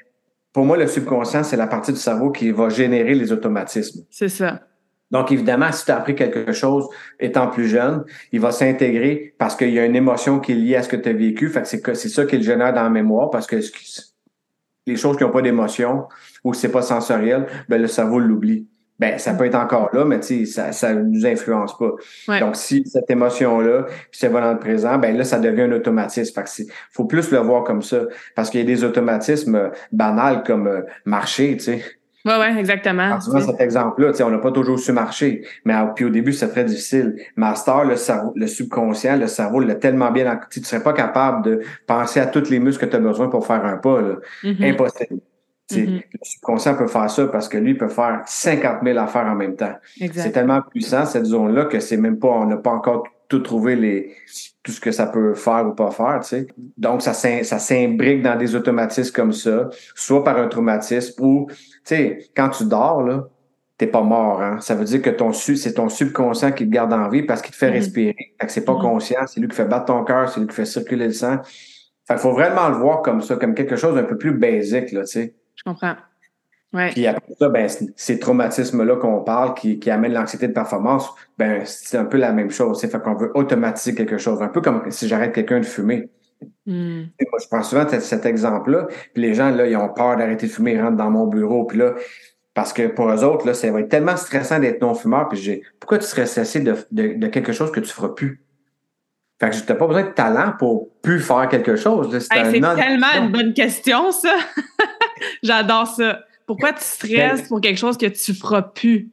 [0.52, 4.04] pour moi, le subconscient, c'est la partie du cerveau qui va générer les automatismes.
[4.08, 4.60] C'est ça.
[5.10, 6.88] Donc, évidemment, si tu as appris quelque chose
[7.20, 10.76] étant plus jeune, il va s'intégrer parce qu'il y a une émotion qui est liée
[10.76, 11.50] à ce que tu as vécu.
[11.50, 13.56] Fait que c'est ça qui le génère dans la mémoire parce que
[14.86, 16.06] les choses qui n'ont pas d'émotion
[16.44, 18.66] ou c'est pas sensoriel, ben le cerveau l'oublie.
[18.98, 22.38] Ben, ça peut être encore là, mais ça, ça nous influence pas.
[22.38, 26.32] Donc, si cette émotion-là, c'est va dans le présent, ben là, ça devient un automatisme.
[26.32, 28.02] Fait que faut plus le voir comme ça.
[28.36, 31.82] Parce qu'il y a des automatismes euh, banals comme euh, marcher, tu sais.
[32.24, 33.12] Oui, oui, exactement.
[33.12, 35.44] En cet exemple-là, on n'a pas toujours su marcher.
[35.64, 37.16] Mais puis au début, c'est très difficile.
[37.36, 41.44] Master, le cerveau, le subconscient, le cerveau l'a tellement bien Tu ne serais pas capable
[41.44, 44.00] de penser à tous les muscles que tu as besoin pour faire un pas.
[44.00, 44.14] Là.
[44.44, 44.70] Mm-hmm.
[44.70, 45.20] Impossible.
[45.70, 46.02] Mm-hmm.
[46.12, 49.56] Le subconscient peut faire ça parce que lui peut faire 50 000 affaires en même
[49.56, 49.74] temps.
[49.96, 53.76] C'est tellement puissant, cette zone-là, que c'est même pas, on n'a pas encore tout trouvé
[53.76, 54.14] les,
[54.62, 56.46] tout ce que ça peut faire ou pas faire, tu sais.
[56.76, 61.48] Donc, ça, ça s'imbrique dans des automatismes comme ça, soit par un traumatisme ou,
[61.84, 63.28] sais, quand tu dors, là,
[63.78, 64.60] t'es pas mort, hein.
[64.60, 67.52] Ça veut dire que ton c'est ton subconscient qui te garde en vie parce qu'il
[67.52, 67.72] te fait mm-hmm.
[67.72, 68.34] respirer.
[68.40, 68.82] Fait que c'est pas mm-hmm.
[68.82, 71.38] conscient, c'est lui qui fait battre ton cœur, c'est lui qui fait circuler le sang.
[72.06, 74.92] Fait qu'il faut vraiment le voir comme ça, comme quelque chose d'un peu plus basique,
[74.92, 75.34] là, tu sais.
[75.54, 75.94] Je comprends.
[76.72, 81.62] Puis après ça, ben, ces traumatismes-là qu'on parle qui, qui amènent l'anxiété de performance, ben,
[81.66, 82.80] c'est un peu la même chose.
[82.80, 84.40] Fait qu'on veut automatiser quelque chose.
[84.40, 86.08] Un peu comme si j'arrête quelqu'un de fumer.
[86.66, 87.04] Hmm.
[87.20, 90.52] Moi, je prends souvent cet exemple-là, puis les gens, là, ils ont peur d'arrêter de
[90.52, 91.94] fumer, ils rentrent dans mon bureau, puis là,
[92.54, 95.62] parce que pour eux autres, là, ça va être tellement stressant d'être non-fumeur, puis j'ai
[95.80, 98.42] pourquoi tu serais stressé de, de, de, quelque chose que tu feras plus?
[99.40, 102.16] Fait que n'as pas besoin de talent pour plus faire quelque chose.
[102.18, 102.74] C'est tellement
[103.18, 104.36] une bonne question, ça.
[105.42, 106.20] J'adore ça.
[106.46, 109.10] Pourquoi tu stresses pour quelque chose que tu feras plus?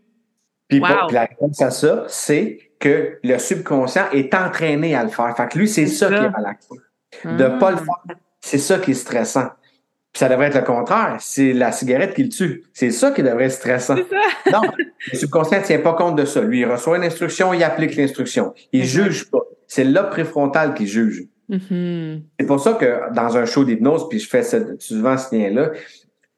[0.68, 5.36] Puis, la réponse à ça, c'est que le subconscient est entraîné à le faire.
[5.36, 6.76] Fait que lui, c'est ça, qui est relaxant.
[7.24, 7.84] De ne pas le ah.
[7.84, 9.50] faire, c'est ça qui est stressant.
[10.12, 11.18] Puis ça devrait être le contraire.
[11.20, 12.64] C'est la cigarette qui le tue.
[12.74, 13.96] C'est ça qui devrait être stressant.
[14.52, 14.62] non,
[15.12, 16.42] le subconscient ne tient pas compte de ça.
[16.42, 18.54] Lui, il reçoit une instruction, il applique l'instruction.
[18.72, 19.42] Il ne juge pas.
[19.68, 21.26] C'est le préfrontal qui juge.
[21.50, 22.22] Mm-hmm.
[22.40, 24.44] C'est pour ça que dans un show d'hypnose, puis je fais
[24.80, 25.72] souvent ce lien-là,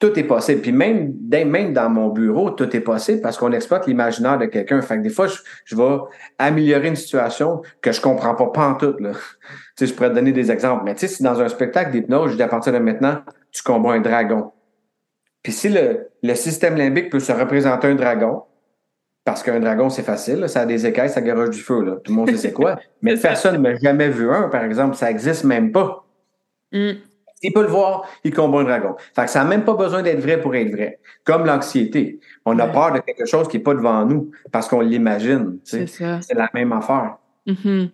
[0.01, 0.61] tout est possible.
[0.61, 4.81] Puis même, même dans mon bureau, tout est possible parce qu'on exploite l'imaginaire de quelqu'un.
[4.81, 5.27] Fait que des fois,
[5.63, 5.97] je, vais
[6.39, 8.95] améliorer une situation que je comprends pas, pas en tout.
[8.99, 9.11] Là.
[9.77, 10.83] Tu sais, je pourrais te donner des exemples.
[10.83, 13.63] Mais tu sais, si dans un spectacle d'hypnose, je dis à partir de maintenant, tu
[13.63, 14.51] combats un dragon.
[15.43, 18.43] Puis si le, le système limbique peut se représenter un dragon,
[19.23, 21.83] parce qu'un dragon, c'est facile, ça a des écailles, ça garoche du feu.
[21.83, 21.95] Là.
[22.03, 22.79] Tout le monde sait c'est quoi.
[23.01, 24.95] Mais personne ne m'a jamais vu un, par exemple.
[24.95, 26.05] Ça existe même pas.
[26.73, 26.91] Mm.
[27.43, 28.95] Il peut le voir, il combat un dragon.
[29.15, 30.99] Fait que ça n'a même pas besoin d'être vrai pour être vrai.
[31.23, 32.19] Comme l'anxiété.
[32.45, 35.59] On a peur de quelque chose qui n'est pas devant nous parce qu'on l'imagine.
[35.63, 35.87] C'est
[36.33, 37.17] la même affaire.
[37.47, 37.89] Mm-hmm.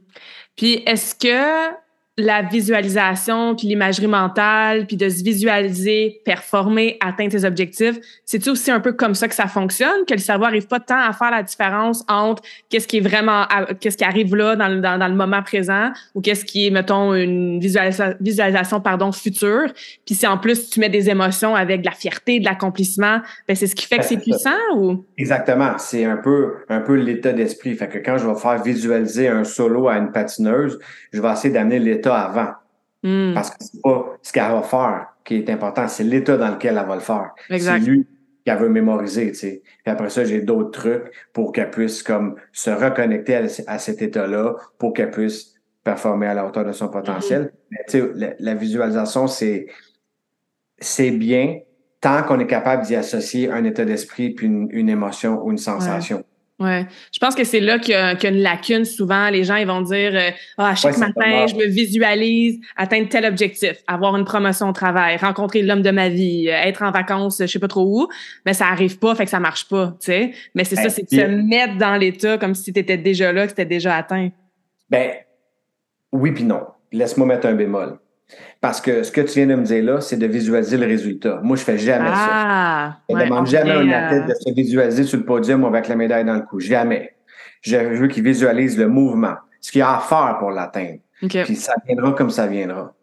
[0.56, 1.76] Puis est-ce que
[2.20, 8.72] la visualisation, puis l'imagerie mentale, puis de se visualiser, performer, atteindre ses objectifs, c'est-tu aussi
[8.72, 11.30] un peu comme ça que ça fonctionne, que le cerveau arrive pas tant à faire
[11.30, 13.46] la différence entre qu'est-ce qui est vraiment,
[13.80, 17.14] qu'est-ce qui arrive là dans le, dans, le moment présent ou qu'est-ce qui est, mettons,
[17.14, 19.72] une visualisation, visualisation pardon, future?
[20.04, 23.56] Puis si en plus tu mets des émotions avec de la fierté, de l'accomplissement, ben
[23.56, 25.06] c'est ce qui fait que c'est puissant ou?
[25.20, 25.78] Exactement.
[25.78, 27.76] C'est un peu, un peu l'état d'esprit.
[27.76, 30.80] Fait que quand je vais faire visualiser un solo à une patineuse,
[31.14, 32.54] je vais essayer d'amener l'état avant.
[33.04, 33.34] Hmm.
[33.34, 36.78] Parce que c'est pas ce qu'elle va faire qui est important, c'est l'état dans lequel
[36.78, 37.32] elle va le faire.
[37.50, 38.08] C'est lui
[38.46, 39.62] qu'elle veut mémoriser, tu sais.
[39.84, 43.36] Puis après ça, j'ai d'autres trucs pour qu'elle puisse comme se reconnecter
[43.68, 47.52] à, cet état-là, pour qu'elle puisse performer à la hauteur de son potentiel.
[47.72, 47.76] Hmm.
[47.90, 49.68] tu sais, la, visualisation, c'est
[50.80, 51.60] c'est bien
[52.00, 56.18] tant qu'on est capable d'y associer un état d'esprit puis une, émotion ou une sensation.
[56.18, 56.24] Ouais,
[56.60, 58.86] je pense que c'est là qu'il y, a une lacune.
[58.86, 63.26] Souvent, les gens ils vont dire euh, ah, chaque matin, je me visualise atteindre tel
[63.26, 67.38] objectif, avoir une promotion au travail, rencontrer l'homme de ma vie, euh, être en vacances,
[67.40, 68.08] je sais pas trop où,
[68.46, 70.32] mais ça arrive pas, fait que ça marche pas, tu sais.
[70.56, 73.32] Mais c'est ça, ben, c'est de se mettre dans l'état comme si tu étais déjà
[73.32, 74.30] là, que c'était déjà atteint.
[74.90, 75.12] Ben
[76.12, 76.62] oui puis non.
[76.92, 78.00] Laisse-moi mettre un bémol.
[78.60, 81.40] Parce que ce que tu viens de me dire là, c'est de visualiser le résultat.
[81.44, 83.14] Moi, je fais jamais ah, ça.
[83.14, 85.96] Je ne demande jamais à un athlète de se visualiser sur le podium avec la
[85.96, 86.60] médaille dans le cou.
[86.60, 87.16] Jamais.
[87.62, 91.00] Je veux qu'il visualise le mouvement, ce qu'il a à faire pour l'atteindre.
[91.22, 92.94] Puis ça viendra comme ça viendra.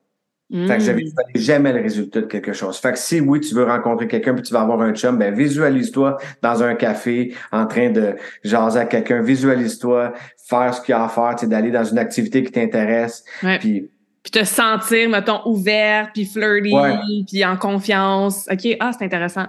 [0.52, 0.98] Fait que je ne hmm.
[0.98, 2.78] visualise jamais le résultat de quelque chose.
[2.78, 5.34] Fait que si oui, tu veux rencontrer quelqu'un puis tu vas avoir un chum, ben
[5.34, 9.22] visualise-toi dans un café en train de jaser à quelqu'un.
[9.22, 10.12] Visualise-toi
[10.46, 13.24] faire ce qu'il y a à faire, d'aller dans une activité qui t'intéresse.
[13.58, 13.90] Puis
[14.24, 18.48] puis te sentir, mettons, ouvert, puis flirty, puis en confiance.
[18.50, 19.46] OK, ah, c'est intéressant.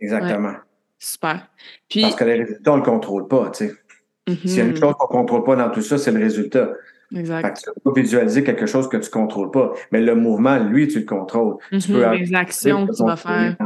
[0.00, 0.54] Exactement.
[0.96, 1.48] Super.
[1.88, 3.74] Puis, Parce que les résultats, on ne le contrôle pas, tu sais.
[4.28, 4.76] S'il y a une mhm.
[4.76, 6.70] chose qu'on ne contrôle pas dans tout ça, c'est le résultat.
[7.14, 7.42] Exact.
[7.44, 9.72] Fait que tu ne peux pas visualiser quelque chose que tu ne contrôles pas.
[9.90, 11.56] Mais le mouvement, lui, tu le contrôles.
[11.72, 13.56] tu peux mhm, les actions que tu vas faire.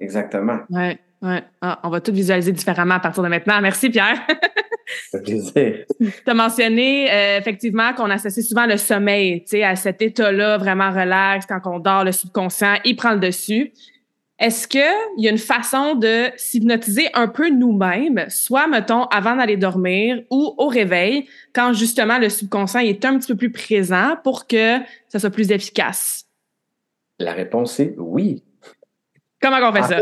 [0.00, 0.58] Exactement.
[0.70, 1.36] Oui, oui.
[1.60, 3.60] Ah, on va tout visualiser différemment à partir de maintenant.
[3.60, 4.18] Merci, Pierre.
[5.12, 11.46] Tu as mentionné euh, effectivement qu'on associe souvent le sommeil à cet état-là vraiment relax,
[11.46, 13.72] quand on dort, le subconscient, il prend le dessus.
[14.38, 14.80] Est-ce qu'il
[15.18, 20.54] y a une façon de s'hypnotiser un peu nous-mêmes, soit, mettons, avant d'aller dormir ou
[20.56, 25.18] au réveil, quand justement le subconscient est un petit peu plus présent pour que ça
[25.18, 26.24] soit plus efficace?
[27.18, 28.42] La réponse est oui.
[29.42, 30.00] Comment on fait ça?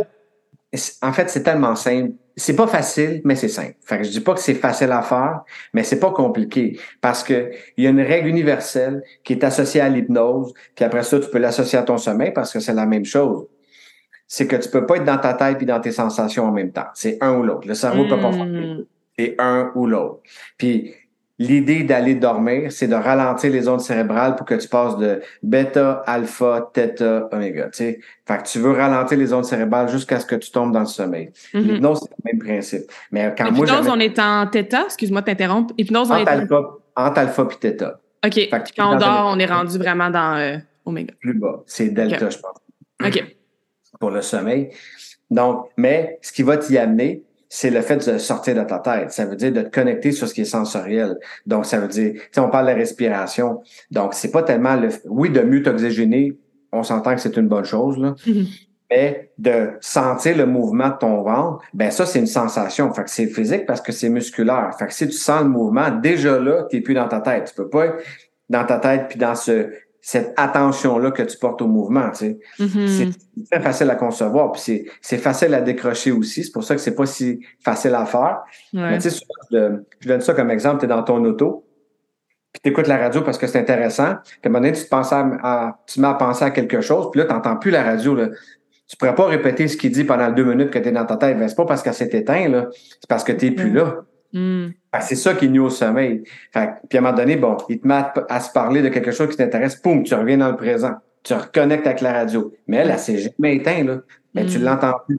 [1.02, 3.74] en fait, c'est tellement simple c'est pas facile, mais c'est simple.
[3.84, 5.42] Fait que je dis pas que c'est facile à faire,
[5.74, 9.80] mais c'est pas compliqué parce que il y a une règle universelle qui est associée
[9.80, 12.86] à l'hypnose, puis après ça, tu peux l'associer à ton sommeil parce que c'est la
[12.86, 13.46] même chose.
[14.26, 16.70] C'est que tu peux pas être dans ta tête puis dans tes sensations en même
[16.70, 16.86] temps.
[16.94, 17.66] C'est un ou l'autre.
[17.66, 18.44] Le cerveau peut pas faire.
[18.44, 18.84] Hmm.
[19.18, 20.20] C'est un ou l'autre.
[20.56, 20.94] Puis
[21.40, 26.02] L'idée d'aller dormir, c'est de ralentir les ondes cérébrales pour que tu passes de bêta,
[26.04, 27.70] alpha, theta, oméga.
[27.72, 30.86] Fait que tu veux ralentir les ondes cérébrales jusqu'à ce que tu tombes dans le
[30.86, 31.30] sommeil.
[31.54, 31.60] Mm-hmm.
[31.60, 32.82] L'hypnose, c'est le même principe.
[33.12, 35.72] Mais quand Hypnose, moi, on est en theta, excuse-moi de t'interrompre.
[35.78, 36.60] Hypnose, on est alpha,
[36.96, 38.00] entre alpha puis theta.
[38.26, 38.34] OK.
[38.34, 41.14] Fait que quand on dort, on est rendu vraiment dans euh, oméga.
[41.20, 41.62] Plus bas.
[41.66, 42.56] C'est delta, je pense.
[43.04, 43.36] OK.
[44.00, 44.70] Pour le sommeil.
[45.30, 49.10] Donc, mais ce qui va t'y amener, c'est le fait de sortir de ta tête.
[49.10, 51.16] Ça veut dire de te connecter sur ce qui est sensoriel.
[51.46, 53.62] Donc, ça veut dire, tu on parle de la respiration.
[53.90, 56.36] Donc, c'est pas tellement le, oui, de mieux t'oxygéner,
[56.72, 58.14] on s'entend que c'est une bonne chose, là.
[58.26, 58.64] Mm-hmm.
[58.90, 62.90] Mais de sentir le mouvement de ton ventre, ben ça, c'est une sensation.
[62.94, 64.70] Fait que c'est physique parce que c'est musculaire.
[64.78, 67.48] Fait que si tu sens le mouvement, déjà là, tu n'es plus dans ta tête.
[67.48, 68.02] Tu peux pas être
[68.48, 72.10] dans ta tête puis dans ce cette attention-là que tu portes au mouvement.
[72.10, 72.38] Tu sais.
[72.60, 73.12] Mm-hmm.
[73.36, 76.44] C'est très facile à concevoir, puis c'est facile à décrocher aussi.
[76.44, 78.38] C'est pour ça que c'est pas si facile à faire.
[78.72, 81.66] Mais tu sais, je, donne ça comme exemple, tu es dans ton auto,
[82.52, 84.16] puis tu écoutes la radio parce que c'est intéressant.
[84.24, 86.80] Puis à un moment donné, tu te, penses à, tu mets à penser à quelque
[86.80, 88.14] chose, puis là, tu n'entends plus la radio.
[88.14, 88.28] Là.
[88.86, 91.16] Tu pourrais pas répéter ce qu'il dit pendant deux minutes que tu es dans ta
[91.16, 91.38] tête.
[91.38, 92.68] Ben, c'est pas parce qu'elle s'est éteinte, là.
[92.72, 93.76] c'est parce que tu n'es plus mm.
[93.76, 93.96] là.
[94.32, 94.68] Mm.
[95.00, 96.24] C'est ça qui nuit au sommeil.
[96.52, 99.10] Fait, puis à un moment donné, bon, il te met à, se parler de quelque
[99.10, 100.94] chose qui t'intéresse, poum, tu reviens dans le présent.
[101.22, 102.52] tu reconnectes avec la radio.
[102.66, 103.98] Mais elle, elle, s'est jamais éteinte, là.
[104.34, 104.62] Mais tu mm.
[104.62, 105.18] l'entends plus.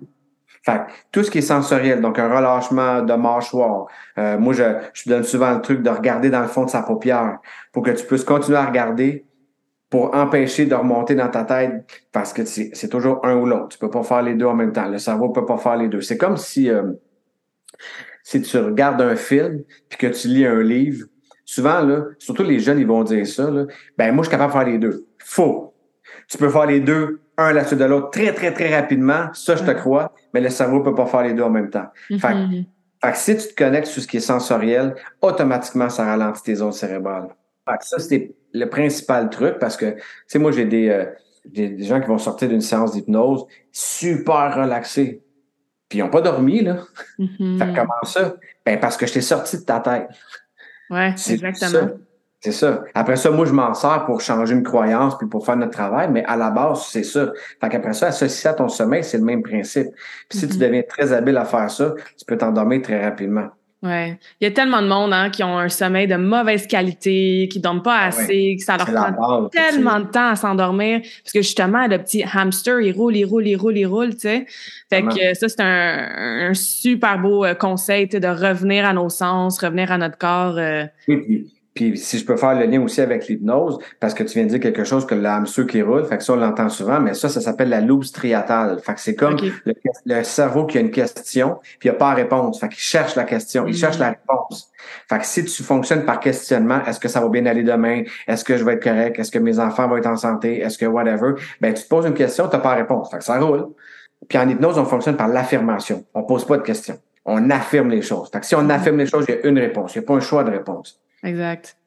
[0.63, 3.87] Fait tout ce qui est sensoriel, donc un relâchement de mâchoire.
[4.17, 6.81] Euh, moi, je, je donne souvent le truc de regarder dans le fond de sa
[6.81, 7.39] paupière
[7.71, 9.25] pour que tu puisses continuer à regarder
[9.89, 13.69] pour empêcher de remonter dans ta tête parce que c'est toujours un ou l'autre.
[13.69, 14.87] Tu peux pas faire les deux en même temps.
[14.87, 16.01] Le cerveau peut pas faire les deux.
[16.01, 16.83] C'est comme si euh,
[18.29, 21.07] si tu regardes un film puis que tu lis un livre.
[21.45, 23.49] Souvent là, surtout les jeunes, ils vont dire ça.
[23.49, 23.65] Là,
[23.97, 25.07] ben moi, je suis capable de faire les deux.
[25.17, 25.73] Faux.
[26.27, 29.29] Tu peux faire les deux, un la suite de l'autre, très très très rapidement.
[29.33, 30.13] Ça, je te crois.
[30.31, 31.87] Mais le cerveau peut pas faire les deux en même temps.
[32.07, 32.65] Fait, mm-hmm.
[33.03, 36.55] fait que si tu te connectes sur ce qui est sensoriel, automatiquement, ça ralentit tes
[36.55, 37.29] zones cérébrales.
[37.67, 41.05] Fait que ça, c'est le principal truc parce que, tu sais, moi, j'ai des, euh,
[41.45, 45.23] des, gens qui vont sortir d'une séance d'hypnose super relaxés.
[45.89, 46.77] Puis ils n'ont pas dormi, là.
[47.17, 47.75] Mm-hmm.
[47.75, 48.35] comment ça?
[48.65, 50.07] Ben, parce que je t'ai sorti de ta tête.
[50.89, 51.89] Ouais, exactement.
[52.41, 52.83] C'est ça.
[52.93, 56.09] Après ça, moi, je m'en sers pour changer une croyance puis pour faire notre travail,
[56.09, 57.33] mais à la base, c'est ça.
[57.59, 59.87] Fait qu'après ça, associé à ton sommeil, c'est le même principe.
[60.29, 60.59] Puis si tu mm-hmm.
[60.59, 63.49] deviens très habile à faire ça, tu peux t'endormir très rapidement.
[63.81, 64.19] Ouais.
[64.41, 67.59] Il y a tellement de monde hein, qui ont un sommeil de mauvaise qualité, qui
[67.59, 70.99] ne dorment pas ah assez, que ça leur prend tellement de temps à s'endormir.
[71.23, 74.21] Parce que justement, le petit hamster, il roule, il roule, il roule, il roule, tu
[74.21, 74.45] sais.
[74.89, 79.59] Fait que ça, c'est un, un, super beau euh, conseil de revenir à nos sens,
[79.59, 80.57] revenir à notre corps.
[80.57, 80.83] Euh.
[81.07, 81.47] Oui, puis
[81.95, 84.59] si je peux faire le lien aussi avec l'hypnose, parce que tu viens de dire
[84.59, 87.41] quelque chose que hamster qui roule, fait que ça, on l'entend souvent, mais ça, ça
[87.41, 88.79] s'appelle la loupe striatale.
[88.79, 89.37] Fait que c'est comme
[90.05, 92.59] le, cerveau qui a une question, puis il n'a pas la réponse.
[92.59, 94.15] Fait qu'il cherche la question, il cherche la mm.
[94.27, 94.71] réponse.
[95.07, 98.03] Fait que si tu fonctionnes par questionnement, est-ce que ça va bien aller demain?
[98.27, 99.19] Est-ce que je vais être correct?
[99.19, 100.59] Est-ce que mes enfants vont être en santé?
[100.59, 101.33] Est-ce que whatever?
[101.61, 103.11] Ben, tu te poses une question, tu n'as pas la réponse.
[103.11, 103.67] Fait que ça roule.
[104.27, 106.05] Puis en hypnose, on fonctionne par l'affirmation.
[106.13, 106.99] On pose pas de questions.
[107.25, 108.29] On affirme les choses.
[108.31, 108.71] Fait que si on mm.
[108.71, 109.95] affirme les choses, il y a une réponse.
[109.95, 110.99] Il n'y a pas un choix de réponse.
[111.23, 111.77] Exact.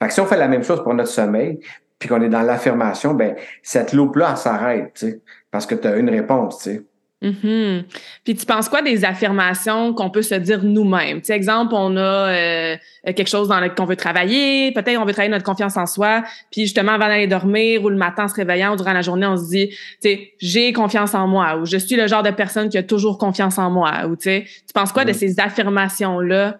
[0.00, 1.60] Fait que si on fait la même chose pour notre sommeil,
[1.98, 5.86] puis qu'on est dans l'affirmation, ben cette loupe-là, elle s'arrête, tu sais, parce que tu
[5.86, 6.82] as une réponse, tu sais.
[7.22, 7.84] Mm-hmm.
[8.24, 11.20] Puis tu penses quoi des affirmations qu'on peut se dire nous-mêmes?
[11.20, 15.04] Tu sais, exemple, on a euh, quelque chose dans lequel on veut travailler, peut-être on
[15.04, 18.28] veut travailler notre confiance en soi, puis justement avant d'aller dormir ou le matin en
[18.28, 21.58] se réveillant ou durant la journée, on se dit, tu sais, j'ai confiance en moi
[21.58, 24.24] ou je suis le genre de personne qui a toujours confiance en moi ou tu
[24.24, 25.18] sais, tu penses quoi de mm-hmm.
[25.18, 26.58] ces affirmations-là?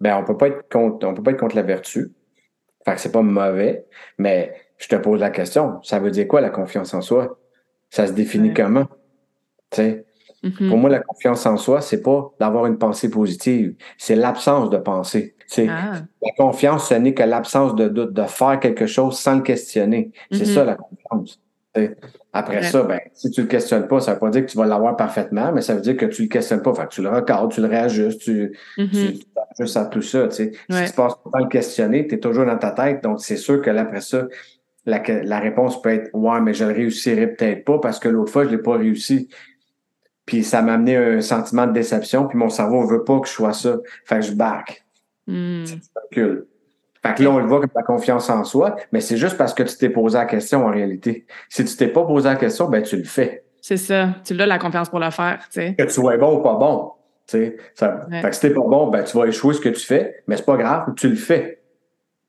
[0.00, 2.12] Ben on peut pas être contre, on peut pas être contre la vertu.
[2.84, 3.84] Fait que c'est pas mauvais,
[4.18, 7.38] mais je te pose la question, ça veut dire quoi la confiance en soi?
[7.90, 8.86] Ça se définit comment?
[9.70, 10.06] Tu sais?
[10.42, 10.68] Mm-hmm.
[10.68, 14.78] Pour moi, la confiance en soi, c'est pas d'avoir une pensée positive, c'est l'absence de
[14.78, 15.34] pensée.
[15.58, 15.94] Ah.
[16.22, 20.12] La confiance, ce n'est que l'absence de doute, de faire quelque chose sans le questionner.
[20.30, 20.54] C'est mm-hmm.
[20.54, 21.40] ça la confiance.
[22.32, 24.66] Après ça, ben, si tu le questionnes pas, ça veut pas dire que tu vas
[24.66, 26.72] l'avoir parfaitement, mais ça veut dire que tu le questionnes pas.
[26.74, 29.18] Fait que tu le recadres, tu le réajustes, tu, mm-hmm.
[29.18, 30.28] tu à tout ça.
[30.28, 30.52] Tu sais.
[30.70, 33.02] Si tu passes pas le questionner, tu es toujours dans ta tête.
[33.02, 34.28] Donc, c'est sûr que là, après ça,
[34.86, 38.30] la, la réponse peut être Ouais, mais je le réussirai peut-être pas parce que l'autre
[38.30, 39.28] fois, je l'ai pas réussi.
[40.24, 43.32] Puis ça m'a amené un sentiment de déception, puis mon cerveau veut pas que je
[43.32, 43.78] sois ça.
[44.04, 44.84] Fait que je back.
[45.26, 45.64] Mm.
[47.02, 49.54] Fait que là, on le voit comme la confiance en soi, mais c'est juste parce
[49.54, 51.26] que tu t'es posé la question en réalité.
[51.48, 53.44] Si tu t'es pas posé la question, ben tu le fais.
[53.62, 54.14] C'est ça.
[54.24, 55.74] Tu l'as la confiance pour le faire, tu sais.
[55.78, 56.92] Que tu sois bon ou pas bon.
[57.26, 57.56] Tu sais.
[57.74, 60.22] Ça, Fait que si t'es pas bon, ben tu vas échouer ce que tu fais,
[60.26, 61.62] mais c'est pas grave, tu le fais.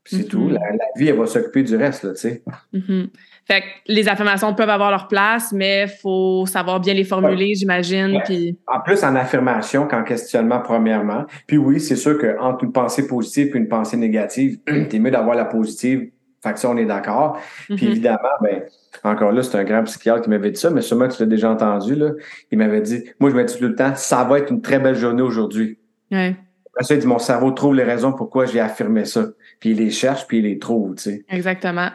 [0.05, 0.49] C'est tout.
[0.49, 0.77] Mm-hmm.
[0.77, 2.43] La, vie, elle va s'occuper du reste, là, tu sais.
[2.73, 3.09] Mm-hmm.
[3.51, 7.53] Fait que les affirmations peuvent avoir leur place, mais il faut savoir bien les formuler,
[7.53, 8.21] j'imagine.
[8.23, 8.57] Puis...
[8.65, 11.25] En plus, en affirmation qu'en questionnement, premièrement.
[11.47, 14.59] Puis oui, c'est sûr qu'entre une pensée positive et une pensée négative,
[14.89, 16.11] t'es mieux d'avoir la positive.
[16.41, 17.41] Fait que ça, on est d'accord.
[17.65, 17.89] Puis mm-hmm.
[17.89, 18.63] évidemment, ben,
[19.03, 21.27] encore là, c'est un grand psychiatre qui m'avait dit ça, mais sûrement que tu l'as
[21.27, 22.11] déjà entendu, là.
[22.51, 24.79] Il m'avait dit, moi, je me dis tout le temps, ça va être une très
[24.79, 25.77] belle journée aujourd'hui.
[26.09, 26.37] Ouais.
[26.73, 29.25] Après ça, il dit, mon cerveau trouve les raisons pourquoi j'ai affirmé ça.
[29.59, 31.25] Puis il les cherche, puis il les trouve, tu sais.
[31.29, 31.89] Exactement.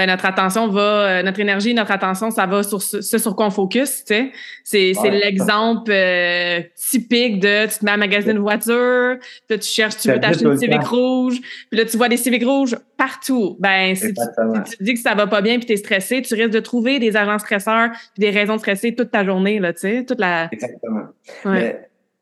[0.00, 3.48] Ben, notre attention va, euh, notre énergie, notre attention, ça va sur ce, sur quoi
[3.48, 4.32] on focus, tu
[4.64, 4.94] sais.
[4.94, 9.68] C'est, l'exemple euh, typique de tu te mets à magasiner une voiture, puis là, tu
[9.68, 13.58] cherches, tu veux t'acheter une Civic rouge, puis là, tu vois des Civic rouges partout.
[13.60, 14.22] Ben, si tu,
[14.64, 16.60] si tu, dis que ça va pas bien puis tu es stressé, tu risques de
[16.60, 20.04] trouver des agents stresseurs puis des raisons de stresser toute ta journée, là, tu sais,
[20.06, 20.48] toute la...
[20.50, 21.08] Exactement.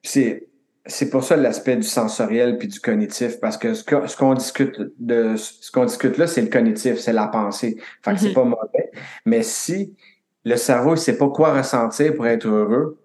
[0.02, 0.47] C'est
[0.88, 5.36] c'est pour ça l'aspect du sensoriel puis du cognitif parce que ce qu'on discute de
[5.36, 8.34] ce qu'on discute là c'est le cognitif c'est la pensée fait que c'est mhm.
[8.34, 8.90] pas mauvais
[9.26, 9.94] mais si
[10.44, 12.98] le cerveau il sait pas quoi ressentir pour être heureux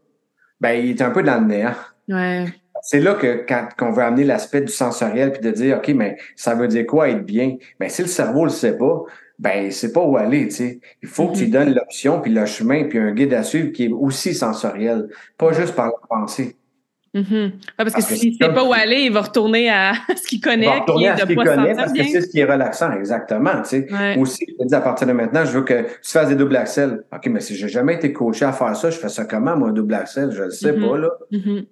[0.61, 1.75] ben il est un peu dans le néant
[2.07, 2.45] ouais.
[2.81, 6.17] c'est là que quand qu'on veut amener l'aspect du sensoriel puis de dire ok mais
[6.37, 7.57] ça veut dire quoi être bien?
[7.79, 9.03] Ben si le cerveau le sait pas
[9.39, 10.79] ben c'est pas où aller, tu sais.
[11.01, 11.51] Il faut que tu mhm.
[11.51, 15.51] donnes l'option, puis le chemin, puis un guide à suivre qui est aussi sensoriel, pas
[15.51, 16.55] juste par la pensée.
[17.15, 17.51] Mm-hmm.
[17.77, 20.65] parce, que, s'il ne sait pas où aller, il va retourner à ce qu'il connaît.
[20.65, 23.61] Il va retourner à ce qu'il connaît parce que c'est ce qui est relaxant, exactement.
[23.61, 24.17] Tu sais.
[24.17, 26.55] Aussi, je te dis à partir de maintenant, je veux que tu fasses des doubles
[26.55, 27.03] axels.
[27.13, 29.69] OK, mais si j'ai jamais été coaché à faire ça, je fais ça comment, moi,
[29.69, 30.31] un double axel?
[30.31, 30.89] Je ne le sais mm-hmm.
[30.89, 31.09] pas, là.
[31.31, 31.65] Mm-hmm.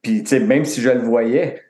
[0.00, 1.62] Puis, tu sais, même si je le voyais,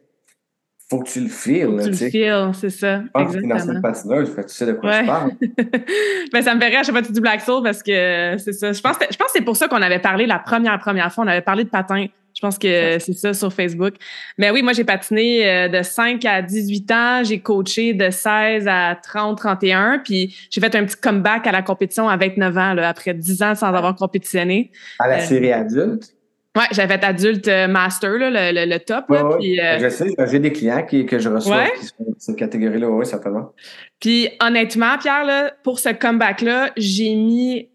[0.88, 1.66] faut que tu le files.
[1.66, 3.02] Faut que tu le files, c'est ça.
[3.02, 3.74] Je pense exactement.
[3.74, 5.00] que patineuse, tu sais de quoi ouais.
[5.02, 5.30] je parle.
[6.32, 8.52] ben, ça me ferait à chaque fois que tu dis Black Soul parce que c'est
[8.52, 8.72] ça.
[8.72, 11.24] Je pense, je pense que c'est pour ça qu'on avait parlé la première, première fois.
[11.24, 12.06] On avait parlé de patin
[12.40, 13.96] je pense que c'est ça sur Facebook.
[14.38, 17.22] Mais oui, moi, j'ai patiné euh, de 5 à 18 ans.
[17.22, 19.98] J'ai coaché de 16 à 30, 31.
[20.02, 23.42] Puis j'ai fait un petit comeback à la compétition à 29 ans, là, après 10
[23.42, 24.70] ans sans avoir compétitionné.
[24.98, 26.14] À la euh, série adulte?
[26.56, 29.10] Oui, j'avais fait adulte euh, master, là, le, top.
[29.10, 32.88] Là, je sais, j'ai des clients qui, que je reçois qui sont dans cette catégorie-là,
[32.88, 33.52] oui, certainement.
[34.00, 37.68] Puis honnêtement, Pierre, là, pour ce comeback-là, j'ai mis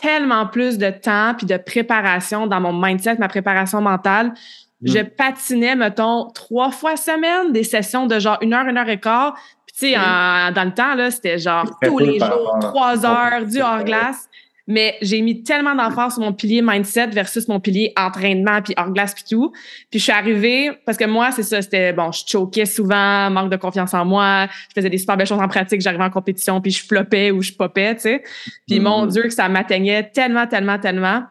[0.00, 4.32] tellement plus de temps puis de préparation dans mon mindset, ma préparation mentale.
[4.80, 4.88] Mm.
[4.88, 9.00] Je patinais, mettons, trois fois semaine, des sessions de genre une heure, une heure et
[9.00, 9.34] quart.
[9.66, 13.60] Puis, tu sais, dans le temps, là, c'était genre tous les jours, trois heures, du
[13.60, 14.28] hors-glace.
[14.68, 18.90] Mais j'ai mis tellement d'emphase sur mon pilier mindset versus mon pilier entraînement puis hors
[18.90, 19.52] glace puis tout.
[19.90, 23.50] Puis je suis arrivée parce que moi c'est ça, c'était bon, je choquais souvent, manque
[23.50, 26.60] de confiance en moi, je faisais des super belles choses en pratique, j'arrivais en compétition
[26.60, 28.22] puis je floppais ou je popais, tu sais.
[28.68, 29.12] Puis mon mm-hmm.
[29.12, 31.24] dieu que ça m'atteignait tellement tellement tellement.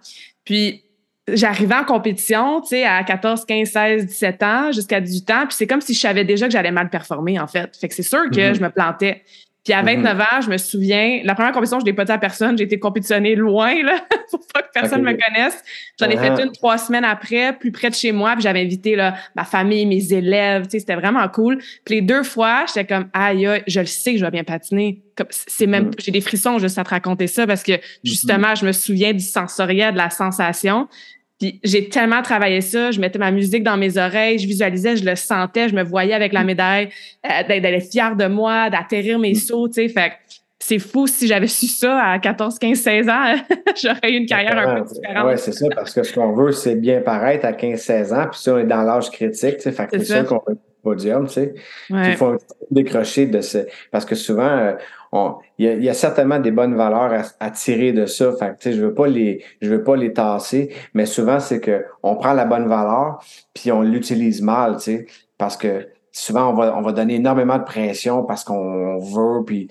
[0.43, 0.83] Puis
[1.27, 5.55] j'arrivais en compétition, tu sais, à 14, 15, 16, 17 ans, jusqu'à 18 ans, puis
[5.55, 7.75] c'est comme si je savais déjà que j'allais mal performer, en fait.
[7.77, 8.55] Fait que c'est sûr que mm-hmm.
[8.55, 9.23] je me plantais.
[9.63, 10.21] Puis à 29 mhm.
[10.21, 12.57] ans, je me souviens, la première compétition, je l'ai pas dit à personne.
[12.57, 15.63] J'ai été compétitionnée loin, là, pour pas que personne me connaisse.
[15.99, 18.33] J'en ai fait une trois semaines après, plus près de chez moi.
[18.33, 20.63] Puis j'avais invité là, ma famille, mes élèves.
[20.63, 21.59] Tu sais, c'était vraiment cool.
[21.85, 25.03] Puis les deux fois, j'étais comme, aïe, je le sais que je vais bien patiner.
[25.29, 25.91] C'est même, mhm.
[25.99, 27.79] j'ai des frissons juste à te raconter ça parce que mhm.
[28.03, 30.87] justement, je me souviens du sensoriel, de la sensation.
[31.41, 35.03] Puis j'ai tellement travaillé ça, je mettais ma musique dans mes oreilles, je visualisais, je
[35.03, 36.45] le sentais, je me voyais avec la mm.
[36.45, 36.89] médaille,
[37.25, 39.35] euh, d'être fière de moi, d'atterrir mes mm.
[39.35, 39.87] sauts, tu sais.
[39.87, 40.11] Fait
[40.59, 43.33] c'est fou si j'avais su ça à 14, 15, 16 ans,
[43.81, 45.25] j'aurais eu une carrière un peu différente.
[45.25, 48.27] Oui, c'est ça, parce que ce qu'on veut, c'est bien paraître à 15, 16 ans,
[48.29, 49.71] puis ça, on est dans l'âge critique, tu sais.
[49.71, 51.55] Fait que c'est ça qu'on veut podium, tu sais.
[51.89, 52.37] Il faut
[52.69, 53.59] décrocher de ce...
[53.89, 54.73] Parce que souvent, euh,
[55.57, 58.31] il y, a certainement des bonnes valeurs à, tirer de ça.
[58.33, 61.83] Fait que, je veux pas les, je veux pas les tasser, mais souvent c'est que
[62.01, 63.21] on prend la bonne valeur
[63.53, 65.05] puis on l'utilise mal, tu sais,
[65.37, 69.67] parce que souvent on va, on va donner énormément de pression parce qu'on veut puis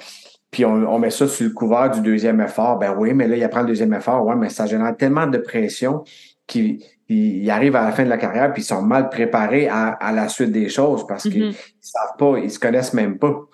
[0.50, 2.76] puis on, met ça sur le couvert du deuxième effort.
[2.76, 4.26] Ben oui, mais là, il apprend le deuxième effort.
[4.26, 6.02] Ouais, mais ça génère tellement de pression
[6.48, 10.28] qu'ils arrivent à la fin de la carrière puis ils sont mal préparés à, la
[10.28, 11.74] suite des choses parce qu'ils mm-hmm.
[11.80, 13.46] savent pas, ils se connaissent même pas.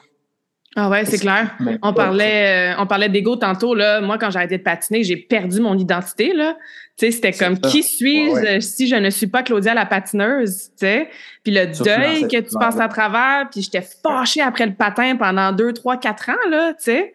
[0.78, 1.56] Ah ouais, c'est clair.
[1.82, 4.02] On parlait, euh, on parlait d'ego tantôt là.
[4.02, 6.54] Moi, quand j'ai arrêté de patiner, j'ai perdu mon identité là.
[6.98, 10.86] Tu sais, c'était comme qui suis-je si je ne suis pas Claudia la patineuse, tu
[10.86, 11.08] sais?
[11.42, 15.50] Puis le deuil que tu passes à travers, puis j'étais fâchée après le patin pendant
[15.52, 17.12] deux, trois, quatre ans là, tu sais?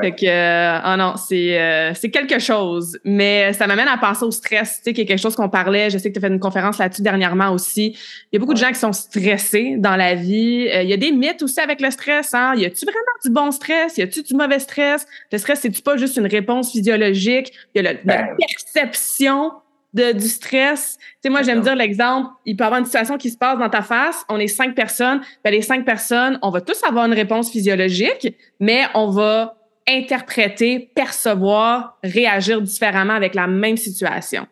[0.00, 2.98] Fait que, euh, oh non, c'est euh, c'est quelque chose.
[3.04, 5.90] Mais ça m'amène à penser au stress, tu sais, qui est quelque chose qu'on parlait.
[5.90, 7.88] Je sais que tu as fait une conférence là-dessus dernièrement aussi.
[8.32, 10.68] Il y a beaucoup de gens qui sont stressés dans la vie.
[10.72, 12.32] Euh, il y a des mythes aussi avec le stress.
[12.32, 12.54] Hein?
[12.56, 13.98] Y a-tu vraiment du bon stress?
[13.98, 15.06] Y a-tu du mauvais stress?
[15.30, 17.52] Le stress, c'est-tu pas juste une réponse physiologique?
[17.74, 18.28] Il y a la ben.
[18.38, 19.52] perception
[19.92, 20.96] de, du stress.
[20.98, 23.58] Tu sais, moi, j'aime dire l'exemple, il peut y avoir une situation qui se passe
[23.58, 27.06] dans ta face, on est cinq personnes, ben les cinq personnes, on va tous avoir
[27.06, 29.56] une réponse physiologique, mais on va
[29.88, 34.46] interpréter, percevoir, réagir différemment avec la même situation.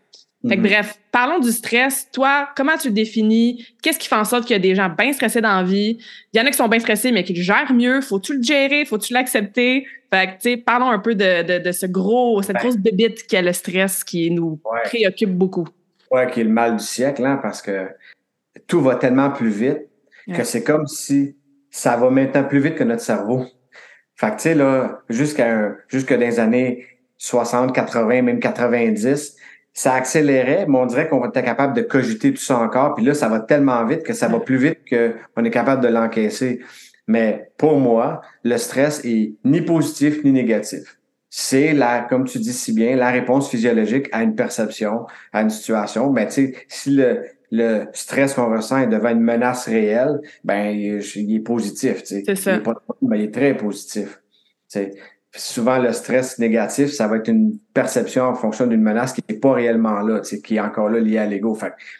[0.48, 0.66] Fait que, mhm.
[0.66, 2.08] bref, parlons du stress.
[2.10, 3.64] Toi, comment tu le définis?
[3.80, 5.98] Qu'est-ce qui fait en sorte qu'il y a des gens bien stressés dans la vie?
[6.32, 8.00] Il y en a qui sont bien stressés, mais qui le gèrent mieux.
[8.00, 8.84] Faut-tu le gérer?
[8.84, 9.86] Faut-tu l'accepter?
[10.12, 12.76] Fait que, tu sais, parlons un peu de, de, de ce gros, cette ben grosse
[12.76, 15.68] bébite qu'est le stress qui nous préoccupe beaucoup.
[16.10, 17.88] Ouais, qui est le mal du siècle, hein, parce que
[18.66, 19.88] tout va tellement plus vite
[20.26, 21.36] que c'est comme si
[21.70, 23.46] ça va maintenant plus vite que notre cerveau.
[24.16, 26.86] Fait que, tu sais, là, jusqu'à jusque dans les années
[27.18, 29.36] 60, 80, même 90,
[29.74, 32.94] ça accélérait, mais on dirait qu'on était capable de cogiter tout ça encore.
[32.94, 35.88] Puis là, ça va tellement vite que ça va plus vite qu'on est capable de
[35.88, 36.60] l'encaisser.
[37.06, 40.98] Mais pour moi, le stress est ni positif ni négatif.
[41.30, 45.50] C'est la, comme tu dis si bien, la réponse physiologique à une perception, à une
[45.50, 46.10] situation.
[46.10, 50.70] Ben, tu sais, si le, le stress qu'on ressent est devant une menace réelle, ben
[50.70, 52.02] il, est positif.
[52.02, 52.22] Tu sais.
[52.24, 52.54] C'est ça.
[52.54, 52.64] Il est,
[53.02, 54.22] ben, il est très positif.
[54.70, 54.94] Tu sais.
[55.34, 59.38] Souvent, le stress négatif, ça va être une perception en fonction d'une menace qui n'est
[59.38, 61.56] pas réellement là, tu sais, qui est encore là liée à l'ego.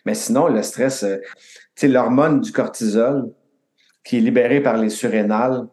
[0.06, 1.32] Mais sinon, le stress, euh, tu
[1.76, 3.30] sais, l'hormone du cortisol
[4.04, 5.66] qui est libérée par les surrénales,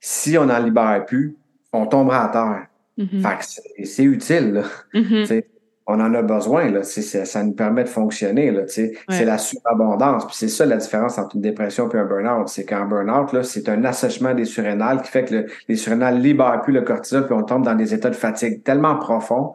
[0.00, 1.36] si on n'en libère plus,
[1.72, 2.66] on tombera à terre.
[2.98, 3.22] Mm-hmm.
[3.22, 3.38] Fait
[3.80, 4.52] que c'est utile.
[4.52, 4.62] Là.
[4.94, 5.44] Mm-hmm.
[5.86, 6.70] On en a besoin.
[6.70, 8.50] Là, ça nous permet de fonctionner.
[8.50, 10.26] Là, C'est la surabondance.
[10.26, 12.48] Puis c'est ça la différence entre une dépression et un burn-out.
[12.48, 16.72] C'est qu'en burn-out, c'est un assèchement des surrénales qui fait que les surrénales libèrent plus
[16.72, 19.52] le cortisol, puis on tombe dans des états de fatigue tellement profonds.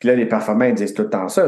[0.00, 1.46] Puis là, les performants, ils disent tout le temps ça.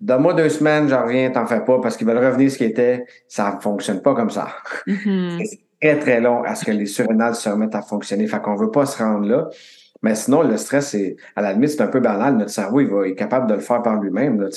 [0.00, 3.04] Donne-moi deux semaines, j'en reviens, t'en fais pas, parce qu'ils veulent revenir ce qui était.
[3.26, 4.48] Ça ne fonctionne pas comme ça.
[4.86, 5.44] Mm-hmm.
[5.44, 8.26] c'est très, très long à ce que les surrénales se remettent à fonctionner.
[8.26, 9.48] Fait qu'on veut pas se rendre là.
[10.02, 10.96] Mais sinon, le stress,
[11.34, 12.36] à la limite, c'est un peu banal.
[12.36, 14.48] Notre cerveau, il, va, est capable de le faire par lui-même, là,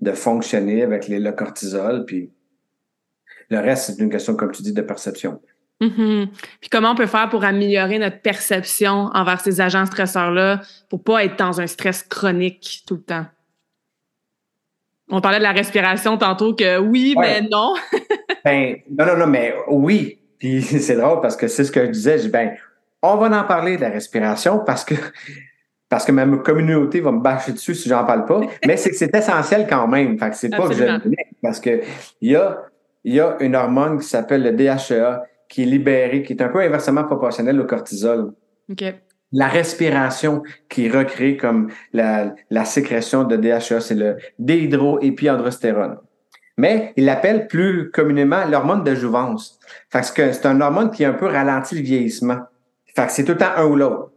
[0.00, 2.04] de fonctionner avec les, le cortisol.
[2.04, 2.30] Puis
[3.50, 5.40] le reste, c'est une question, comme tu dis, de perception.
[5.80, 6.28] Mm-hmm.
[6.60, 11.24] Puis comment on peut faire pour améliorer notre perception envers ces agents stresseurs-là pour pas
[11.24, 13.26] être dans un stress chronique tout le temps?
[15.08, 17.74] On parlait de la respiration tantôt que oui, mais non.
[18.44, 20.18] ben, non, non, non, mais oui.
[20.38, 22.18] Puis c'est drôle parce que c'est ce que je disais.
[22.18, 22.52] Je ben,
[23.14, 24.94] on va en parler de la respiration parce que
[25.88, 28.40] parce que ma communauté va me bâcher dessus si j'en parle pas.
[28.66, 30.18] Mais c'est que c'est essentiel quand même.
[30.18, 31.00] Fait que c'est pas que je le
[31.42, 31.80] parce que
[32.20, 32.62] il y a,
[33.04, 36.48] il y a une hormone qui s'appelle le DHEA qui est libérée, qui est un
[36.48, 38.32] peu inversement proportionnelle au cortisol.
[39.32, 45.98] La respiration qui recrée comme la, la sécrétion de DHEA, c'est le déhydroépiandrostérone.
[46.56, 49.58] Mais il l'appelle plus communément l'hormone de jouvence.
[49.92, 52.38] Parce que c'est un hormone qui un peu ralentit le vieillissement.
[52.96, 54.10] Fait que c'est tout le temps un ou l'autre.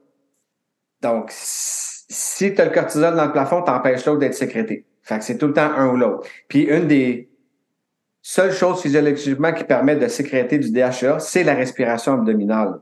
[1.02, 4.86] Donc, si tu as le cortisol dans le plafond, t'empêches l'autre d'être sécrété.
[5.02, 6.26] Fait que c'est tout le temps un ou l'autre.
[6.48, 7.30] Puis une des
[8.22, 12.80] seules choses physiologiquement qui permettent de sécréter du DHA, c'est la respiration abdominale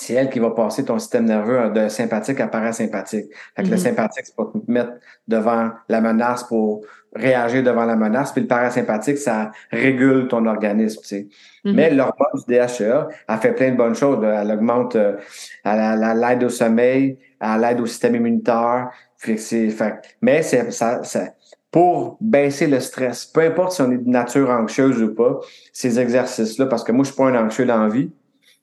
[0.00, 3.26] c'est elle qui va passer ton système nerveux de sympathique à parasympathique.
[3.54, 3.78] Fait que le mm-hmm.
[3.78, 4.92] sympathique, c'est pour te mettre
[5.28, 6.80] devant la menace, pour
[7.14, 11.28] réagir devant la menace, puis le parasympathique, ça régule ton organisme, tu sais.
[11.66, 11.74] Mm-hmm.
[11.74, 14.24] Mais l'hormone du DHEA, elle fait plein de bonnes choses.
[14.24, 15.16] Elle augmente, euh,
[15.64, 18.88] elle, l'aide au sommeil, elle aide au système immunitaire.
[19.18, 21.26] Fait fait, mais c'est, ça, ça,
[21.70, 25.40] pour baisser le stress, peu importe si on est de nature anxieuse ou pas,
[25.74, 28.10] ces exercices-là, parce que moi, je suis pas un anxieux dans la vie,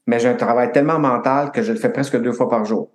[0.08, 2.90] mais j'ai un travail tellement mental que je le fais presque deux fois par jour.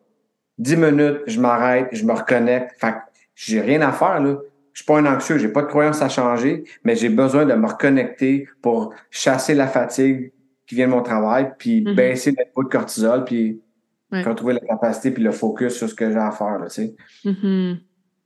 [0.58, 2.72] Dix minutes, je m'arrête, je me reconnecte.
[2.78, 2.94] Fait
[3.34, 4.36] j'ai rien à faire, là.
[4.72, 7.52] Je suis pas un anxieux, j'ai pas de croyance à changer, mais j'ai besoin de
[7.52, 10.32] me reconnecter pour chasser la fatigue
[10.66, 11.94] qui vient de mon travail, puis mm-hmm.
[11.94, 13.60] baisser le niveau de cortisol, puis
[14.10, 16.94] retrouver la capacité puis le focus sur ce que j'ai à faire, là, tu sais.
[17.24, 17.76] Mm-hmm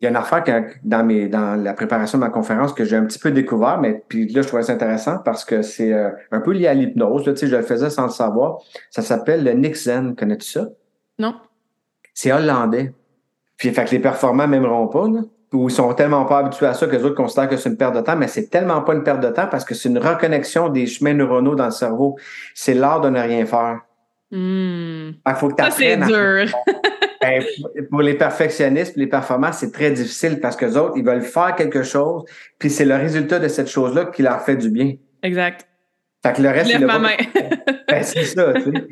[0.00, 0.44] il y a une affaire
[0.84, 4.04] dans, mes, dans la préparation de ma conférence que j'ai un petit peu découvert, mais
[4.08, 7.24] puis là, je trouvais ça intéressant parce que c'est euh, un peu lié à l'hypnose.
[7.24, 8.58] Tu sais, je le faisais sans le savoir.
[8.90, 10.14] Ça s'appelle le Nixen.
[10.14, 10.68] Connais-tu ça?
[11.18, 11.34] Non.
[12.12, 12.92] C'est hollandais.
[13.56, 15.20] Puis, fait que les performants m'aimeront pas, là.
[15.52, 17.78] Ou ils sont tellement pas habitués à ça que les autres considèrent que c'est une
[17.78, 19.98] perte de temps, mais c'est tellement pas une perte de temps parce que c'est une
[19.98, 22.16] reconnexion des chemins neuronaux dans le cerveau.
[22.54, 23.80] C'est l'art de ne rien faire.
[24.30, 25.12] Hmm.
[25.26, 26.46] Il faut que ça, c'est dur.
[27.26, 31.54] Ben, pour les perfectionnistes, les performants, c'est très difficile parce que autres, ils veulent faire
[31.56, 32.24] quelque chose,
[32.58, 34.94] puis c'est le résultat de cette chose-là qui leur fait du bien.
[35.22, 35.66] Exact.
[36.26, 37.16] Fait que le reste, c'est ma main.
[37.88, 38.88] ben, c'est ça, tu sais.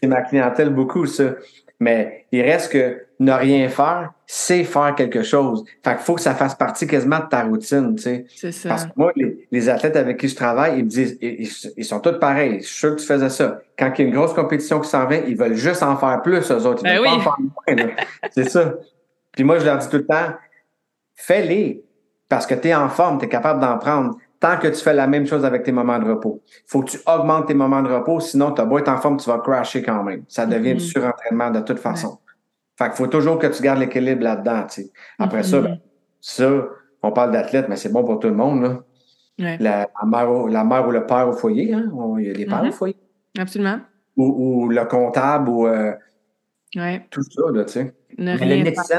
[0.00, 1.34] C'est ma clientèle beaucoup, ça.
[1.78, 5.64] Mais il reste que ne rien faire, c'est faire quelque chose.
[5.84, 8.24] Fait qu'il faut que ça fasse partie quasiment de ta routine, tu sais.
[8.34, 8.70] C'est ça.
[8.70, 9.12] Parce que moi,
[9.50, 12.60] les, athlètes avec qui je travaille, ils me disent, ils, sont tous pareils.
[12.60, 13.60] Je suis sûr que tu faisais ça.
[13.78, 16.22] Quand il y a une grosse compétition qui s'en vient, ils veulent juste en faire
[16.22, 16.82] plus, eux autres.
[16.84, 17.90] Ils ben veulent pas en faire moins,
[18.30, 18.74] C'est ça.
[19.32, 20.34] Puis moi, je leur dis tout le temps,
[21.14, 21.84] fais-les.
[22.28, 24.94] Parce que tu es en forme, tu es capable d'en prendre tant que tu fais
[24.94, 26.42] la même chose avec tes moments de repos.
[26.48, 28.96] Il faut que tu augmentes tes moments de repos, sinon tu as beau être en
[28.96, 30.24] forme, tu vas crasher quand même.
[30.28, 30.92] Ça devient du mm-hmm.
[30.92, 32.18] surentraînement de toute façon.
[32.76, 34.66] Fait qu'il faut toujours que tu gardes l'équilibre là-dedans.
[35.18, 35.64] Après ça, mm-hmm.
[35.64, 35.78] ben,
[36.20, 36.64] ça,
[37.02, 38.62] on parle d'athlète, mais c'est bon pour tout le monde.
[39.38, 39.56] Là.
[39.58, 41.90] La, mère ou, la, mère ou, le père au foyer, hein?
[42.18, 42.72] il y a les pères au mm-hmm.
[42.72, 42.96] foyer.
[43.38, 43.78] Absolument.
[44.16, 45.92] Ou, le comptable ou euh,
[47.10, 47.94] tout ça, là, tu sais.
[48.18, 48.36] Le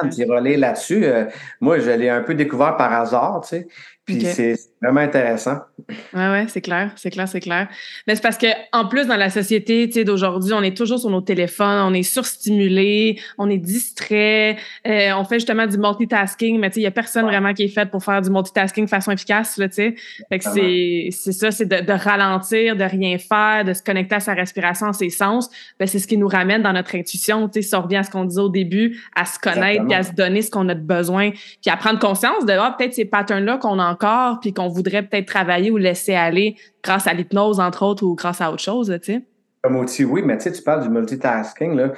[0.09, 1.05] tu relais là-dessus.
[1.05, 1.25] Euh,
[1.59, 3.67] moi, je l'ai un peu découvert par hasard, tu sais.
[4.05, 5.59] Puis c'est vraiment intéressant.
[5.89, 7.67] Oui, oui, c'est clair, c'est clair, c'est clair.
[8.07, 11.21] Mais c'est parce que en plus, dans la société d'aujourd'hui, on est toujours sur nos
[11.21, 14.57] téléphones, on est surstimulé, on est distrait,
[14.87, 17.89] euh, on fait justement du multitasking, mais il n'y a personne vraiment qui est fait
[17.89, 19.57] pour faire du multitasking de façon efficace.
[19.57, 19.93] Là, fait
[20.39, 24.87] que c'est ça, c'est de, ralentir, de rien faire, de se connecter à sa respiration,
[24.87, 25.49] à ses sens.
[25.79, 27.49] Ben, c'est ce qui nous ramène dans notre intuition.
[27.53, 30.13] Si on revient à ce qu'on disait au début, à se connaître, puis à se
[30.13, 33.57] donner ce qu'on a de besoin, puis à prendre conscience de ah, peut-être ces patterns-là
[33.57, 37.83] qu'on a encore, puis qu'on voudrait peut-être travailler ou laisser aller grâce à l'hypnose, entre
[37.83, 39.21] autres, ou grâce à autre chose, tu sais.
[39.61, 41.91] Comme outil, oui, mais tu sais, tu parles du multitasking, là.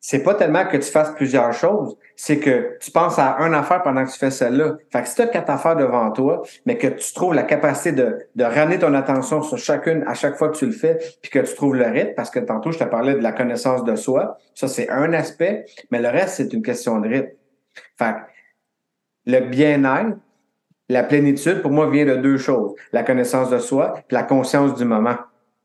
[0.00, 3.82] C'est pas tellement que tu fasses plusieurs choses, c'est que tu penses à une affaire
[3.82, 4.76] pendant que tu fais celle-là.
[4.92, 7.90] Fait que si tu as quatre affaires devant toi, mais que tu trouves la capacité
[7.90, 11.32] de, de ramener ton attention sur chacune à chaque fois que tu le fais, puis
[11.32, 13.96] que tu trouves le rythme, parce que tantôt, je te parlais de la connaissance de
[13.96, 14.38] soi.
[14.54, 17.30] Ça, c'est un aspect, mais le reste, c'est une question de rythme.
[17.98, 18.14] Fait
[19.26, 20.16] le bien-être,
[20.88, 22.72] la plénitude, pour moi, vient de deux choses.
[22.92, 25.16] La connaissance de soi et la conscience du moment.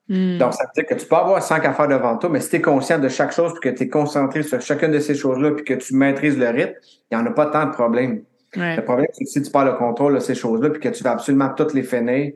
[0.09, 0.37] Hmm.
[0.37, 2.55] Donc, ça veut dire que tu peux avoir cinq affaires devant toi, mais si tu
[2.57, 5.51] es conscient de chaque chose, puis que tu es concentré sur chacune de ces choses-là,
[5.51, 6.73] puis que tu maîtrises le rythme,
[7.11, 8.23] il n'y en a pas tant de problèmes.
[8.55, 11.03] Le problème, c'est que si tu parles le contrôle de ces choses-là, puis que tu
[11.03, 12.33] vas absolument toutes les finir,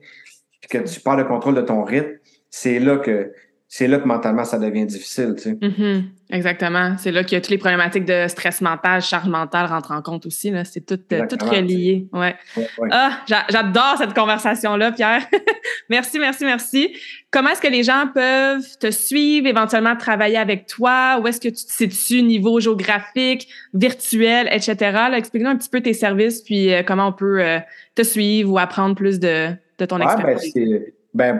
[0.61, 2.13] puis que tu parles le contrôle de ton rythme,
[2.49, 3.31] c'est là que
[3.67, 5.35] c'est là que mentalement ça devient difficile.
[5.35, 5.51] Tu sais.
[5.51, 6.03] Mm-hmm.
[6.29, 6.95] Exactement.
[6.97, 10.01] C'est là qu'il y a toutes les problématiques de stress mental, charge mentale rentrent en
[10.01, 10.51] compte aussi.
[10.51, 10.65] Là.
[10.65, 12.07] C'est tout, euh, tout relié.
[12.11, 12.35] Ouais.
[12.91, 15.25] Ah, j'adore cette conversation-là, Pierre.
[15.89, 16.97] merci, merci, merci.
[17.31, 21.19] Comment est-ce que les gens peuvent te suivre, éventuellement travailler avec toi?
[21.21, 24.75] Où est-ce que tu te situes niveau géographique, virtuel, etc.?
[25.13, 27.59] Explique-nous un petit peu tes services, puis euh, comment on peut euh,
[27.95, 29.47] te suivre ou apprendre plus de,
[29.79, 30.43] de ton ben, expérience.
[30.53, 30.81] Ben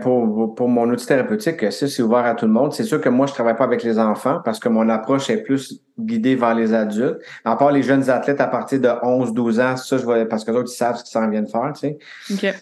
[0.02, 2.74] pour, pour mon outil thérapeutique, ça, c'est ouvert à tout le monde.
[2.74, 5.44] C'est sûr que moi, je travaille pas avec les enfants parce que mon approche est
[5.44, 7.20] plus guidée vers les adultes.
[7.46, 10.44] À part les jeunes athlètes à partir de 11, 12 ans, ça, je vois, parce
[10.44, 11.98] que d'autres, ils savent ce qu'ils s'en viennent faire, tu sais.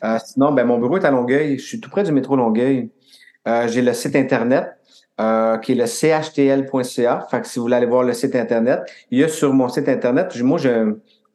[0.04, 1.58] Euh, sinon, ben, mon bureau est à Longueuil.
[1.58, 2.90] Je suis tout près du métro Longueuil.
[3.48, 4.76] Euh, j'ai le site Internet.
[5.22, 7.28] Euh, qui est le chtl.ca.
[7.32, 8.82] Fait que si vous voulez aller voir le site Internet,
[9.12, 10.84] il y a sur mon site Internet, moi, j'ai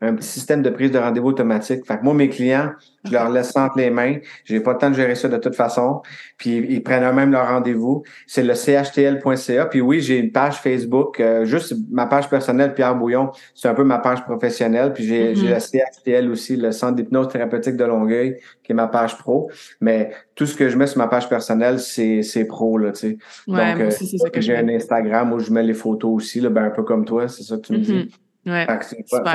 [0.02, 1.84] un petit système de prise de rendez-vous automatique.
[1.86, 2.70] Fait que moi, mes clients,
[3.04, 4.16] je leur laisse entre les mains.
[4.44, 6.00] J'ai pas le temps de gérer ça de toute façon.
[6.38, 8.02] Puis ils prennent eux-mêmes leur rendez-vous.
[8.26, 9.66] C'est le chtl.ca.
[9.66, 13.30] Puis oui, j'ai une page Facebook, euh, juste ma page personnelle, Pierre Bouillon.
[13.54, 14.94] C'est un peu ma page professionnelle.
[14.94, 15.54] Puis j'ai mm-hmm.
[15.54, 19.50] le CHTL aussi, le Centre d'hypnose thérapeutique de Longueuil, qui est ma page pro.
[19.82, 23.00] Mais tout ce que je mets sur ma page personnelle, c'est, c'est pro, là, tu
[23.00, 23.18] sais.
[23.46, 26.70] Ouais, Donc, euh, j'ai un Instagram où je mets les photos aussi, là, ben, un
[26.70, 28.10] peu comme toi, c'est ça que tu me dis.
[28.46, 28.66] Ouais,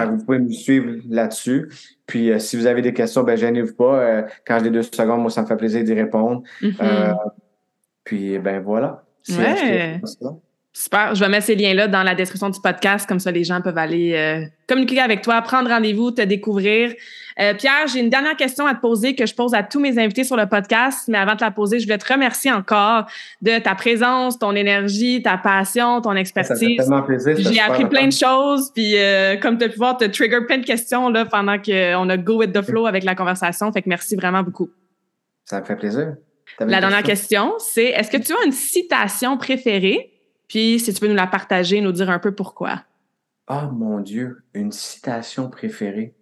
[0.07, 1.69] vous pouvez me suivre là-dessus.
[2.07, 3.99] Puis euh, si vous avez des questions, ben gênez-vous pas.
[3.99, 6.41] Euh, quand j'ai deux secondes, moi, ça me fait plaisir d'y répondre.
[6.61, 6.75] Mm-hmm.
[6.81, 7.13] Euh,
[8.03, 9.03] puis ben voilà.
[9.29, 10.01] Ouais.
[10.77, 11.15] Super.
[11.15, 13.77] Je vais mettre ces liens-là dans la description du podcast, comme ça les gens peuvent
[13.77, 16.93] aller communiquer avec toi, prendre rendez-vous, te découvrir.
[17.39, 19.97] Euh, Pierre, j'ai une dernière question à te poser que je pose à tous mes
[19.97, 23.05] invités sur le podcast, mais avant de te la poser, je voulais te remercier encore
[23.41, 26.91] de ta présence, ton énergie, ta passion, ton expertise.
[27.37, 30.57] J'ai appris plein de choses, puis euh, comme tu as pu voir, tu trigger plein
[30.57, 33.71] de questions là, pendant qu'on a go with the flow avec la conversation.
[33.71, 34.69] Fait que merci vraiment beaucoup.
[35.45, 36.15] Ça me fait plaisir.
[36.59, 40.11] La dernière question, c'est est-ce que tu as une citation préférée?
[40.47, 42.83] Puis si tu peux nous la partager, nous dire un peu pourquoi.
[43.49, 46.13] Oh mon Dieu, une citation préférée.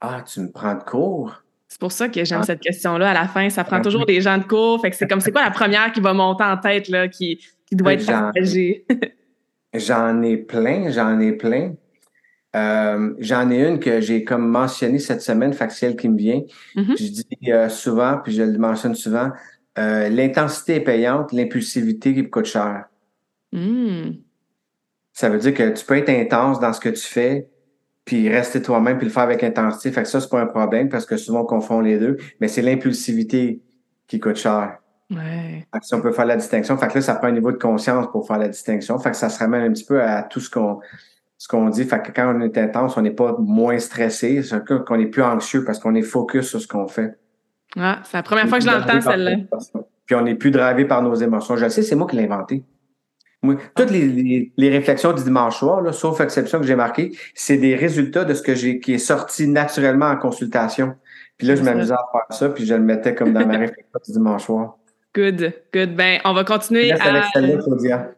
[0.00, 1.42] Ah, tu me prends de cours?
[1.66, 2.46] C'est pour ça que j'aime ah.
[2.46, 3.10] cette question-là.
[3.10, 4.80] À la fin, ça prend toujours des gens de cours.
[4.80, 7.40] Fait que c'est comme c'est quoi la première qui va monter en tête là, qui,
[7.66, 8.86] qui doit être partagée?
[9.74, 11.74] j'en ai plein, j'en ai plein.
[12.54, 16.42] Euh, j'en ai une que j'ai comme mentionné cette semaine, factuelle qui me vient.
[16.76, 16.96] Mm-hmm.
[16.96, 19.32] Je dis euh, souvent, puis je le mentionne souvent,
[19.78, 22.86] euh, l'intensité est payante, l'impulsivité coûte cher.
[23.52, 24.12] Mm.
[25.12, 27.48] Ça veut dire que tu peux être intense dans ce que tu fais,
[28.04, 29.90] puis rester toi-même, puis le faire avec intensité.
[29.92, 32.48] Fait que ça, c'est pas un problème parce que souvent on confond les deux, mais
[32.48, 33.60] c'est l'impulsivité
[34.06, 34.78] qui coûte cher.
[35.10, 35.66] Ouais.
[35.72, 37.52] Fait que si on peut faire la distinction, fait que là, ça prend un niveau
[37.52, 38.98] de conscience pour faire la distinction.
[38.98, 40.80] Fait que ça se ramène un petit peu à tout ce qu'on
[41.36, 41.84] ce qu'on dit.
[41.84, 45.22] Fait que quand on est intense, on n'est pas moins stressé, c'est qu'on est plus
[45.22, 47.18] anxieux parce qu'on est focus sur ce qu'on fait.
[47.76, 49.36] Ah, c'est la première fois que je l'entends, celle-là.
[50.06, 51.56] Puis on n'est plus drivé par nos émotions.
[51.56, 52.62] Je le sais, c'est moi qui l'ai inventé.
[53.74, 58.24] Toutes les, réflexions du dimanche soir, là, sauf exception que j'ai marqué, c'est des résultats
[58.24, 60.94] de ce que j'ai qui est sorti naturellement en consultation.
[61.36, 64.00] Puis là, je m'amusais à faire ça, puis je le mettais comme dans ma réflexion
[64.06, 64.78] du dimanche soir.
[65.14, 65.94] Good, good.
[65.94, 67.30] Ben, on va continuer à.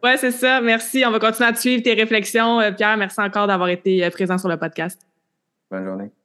[0.03, 0.61] Ouais, c'est ça.
[0.61, 1.03] Merci.
[1.05, 2.59] On va continuer à suivre tes réflexions.
[2.59, 4.99] Euh, Pierre, merci encore d'avoir été euh, présent sur le podcast.
[5.69, 6.16] Bonne journée.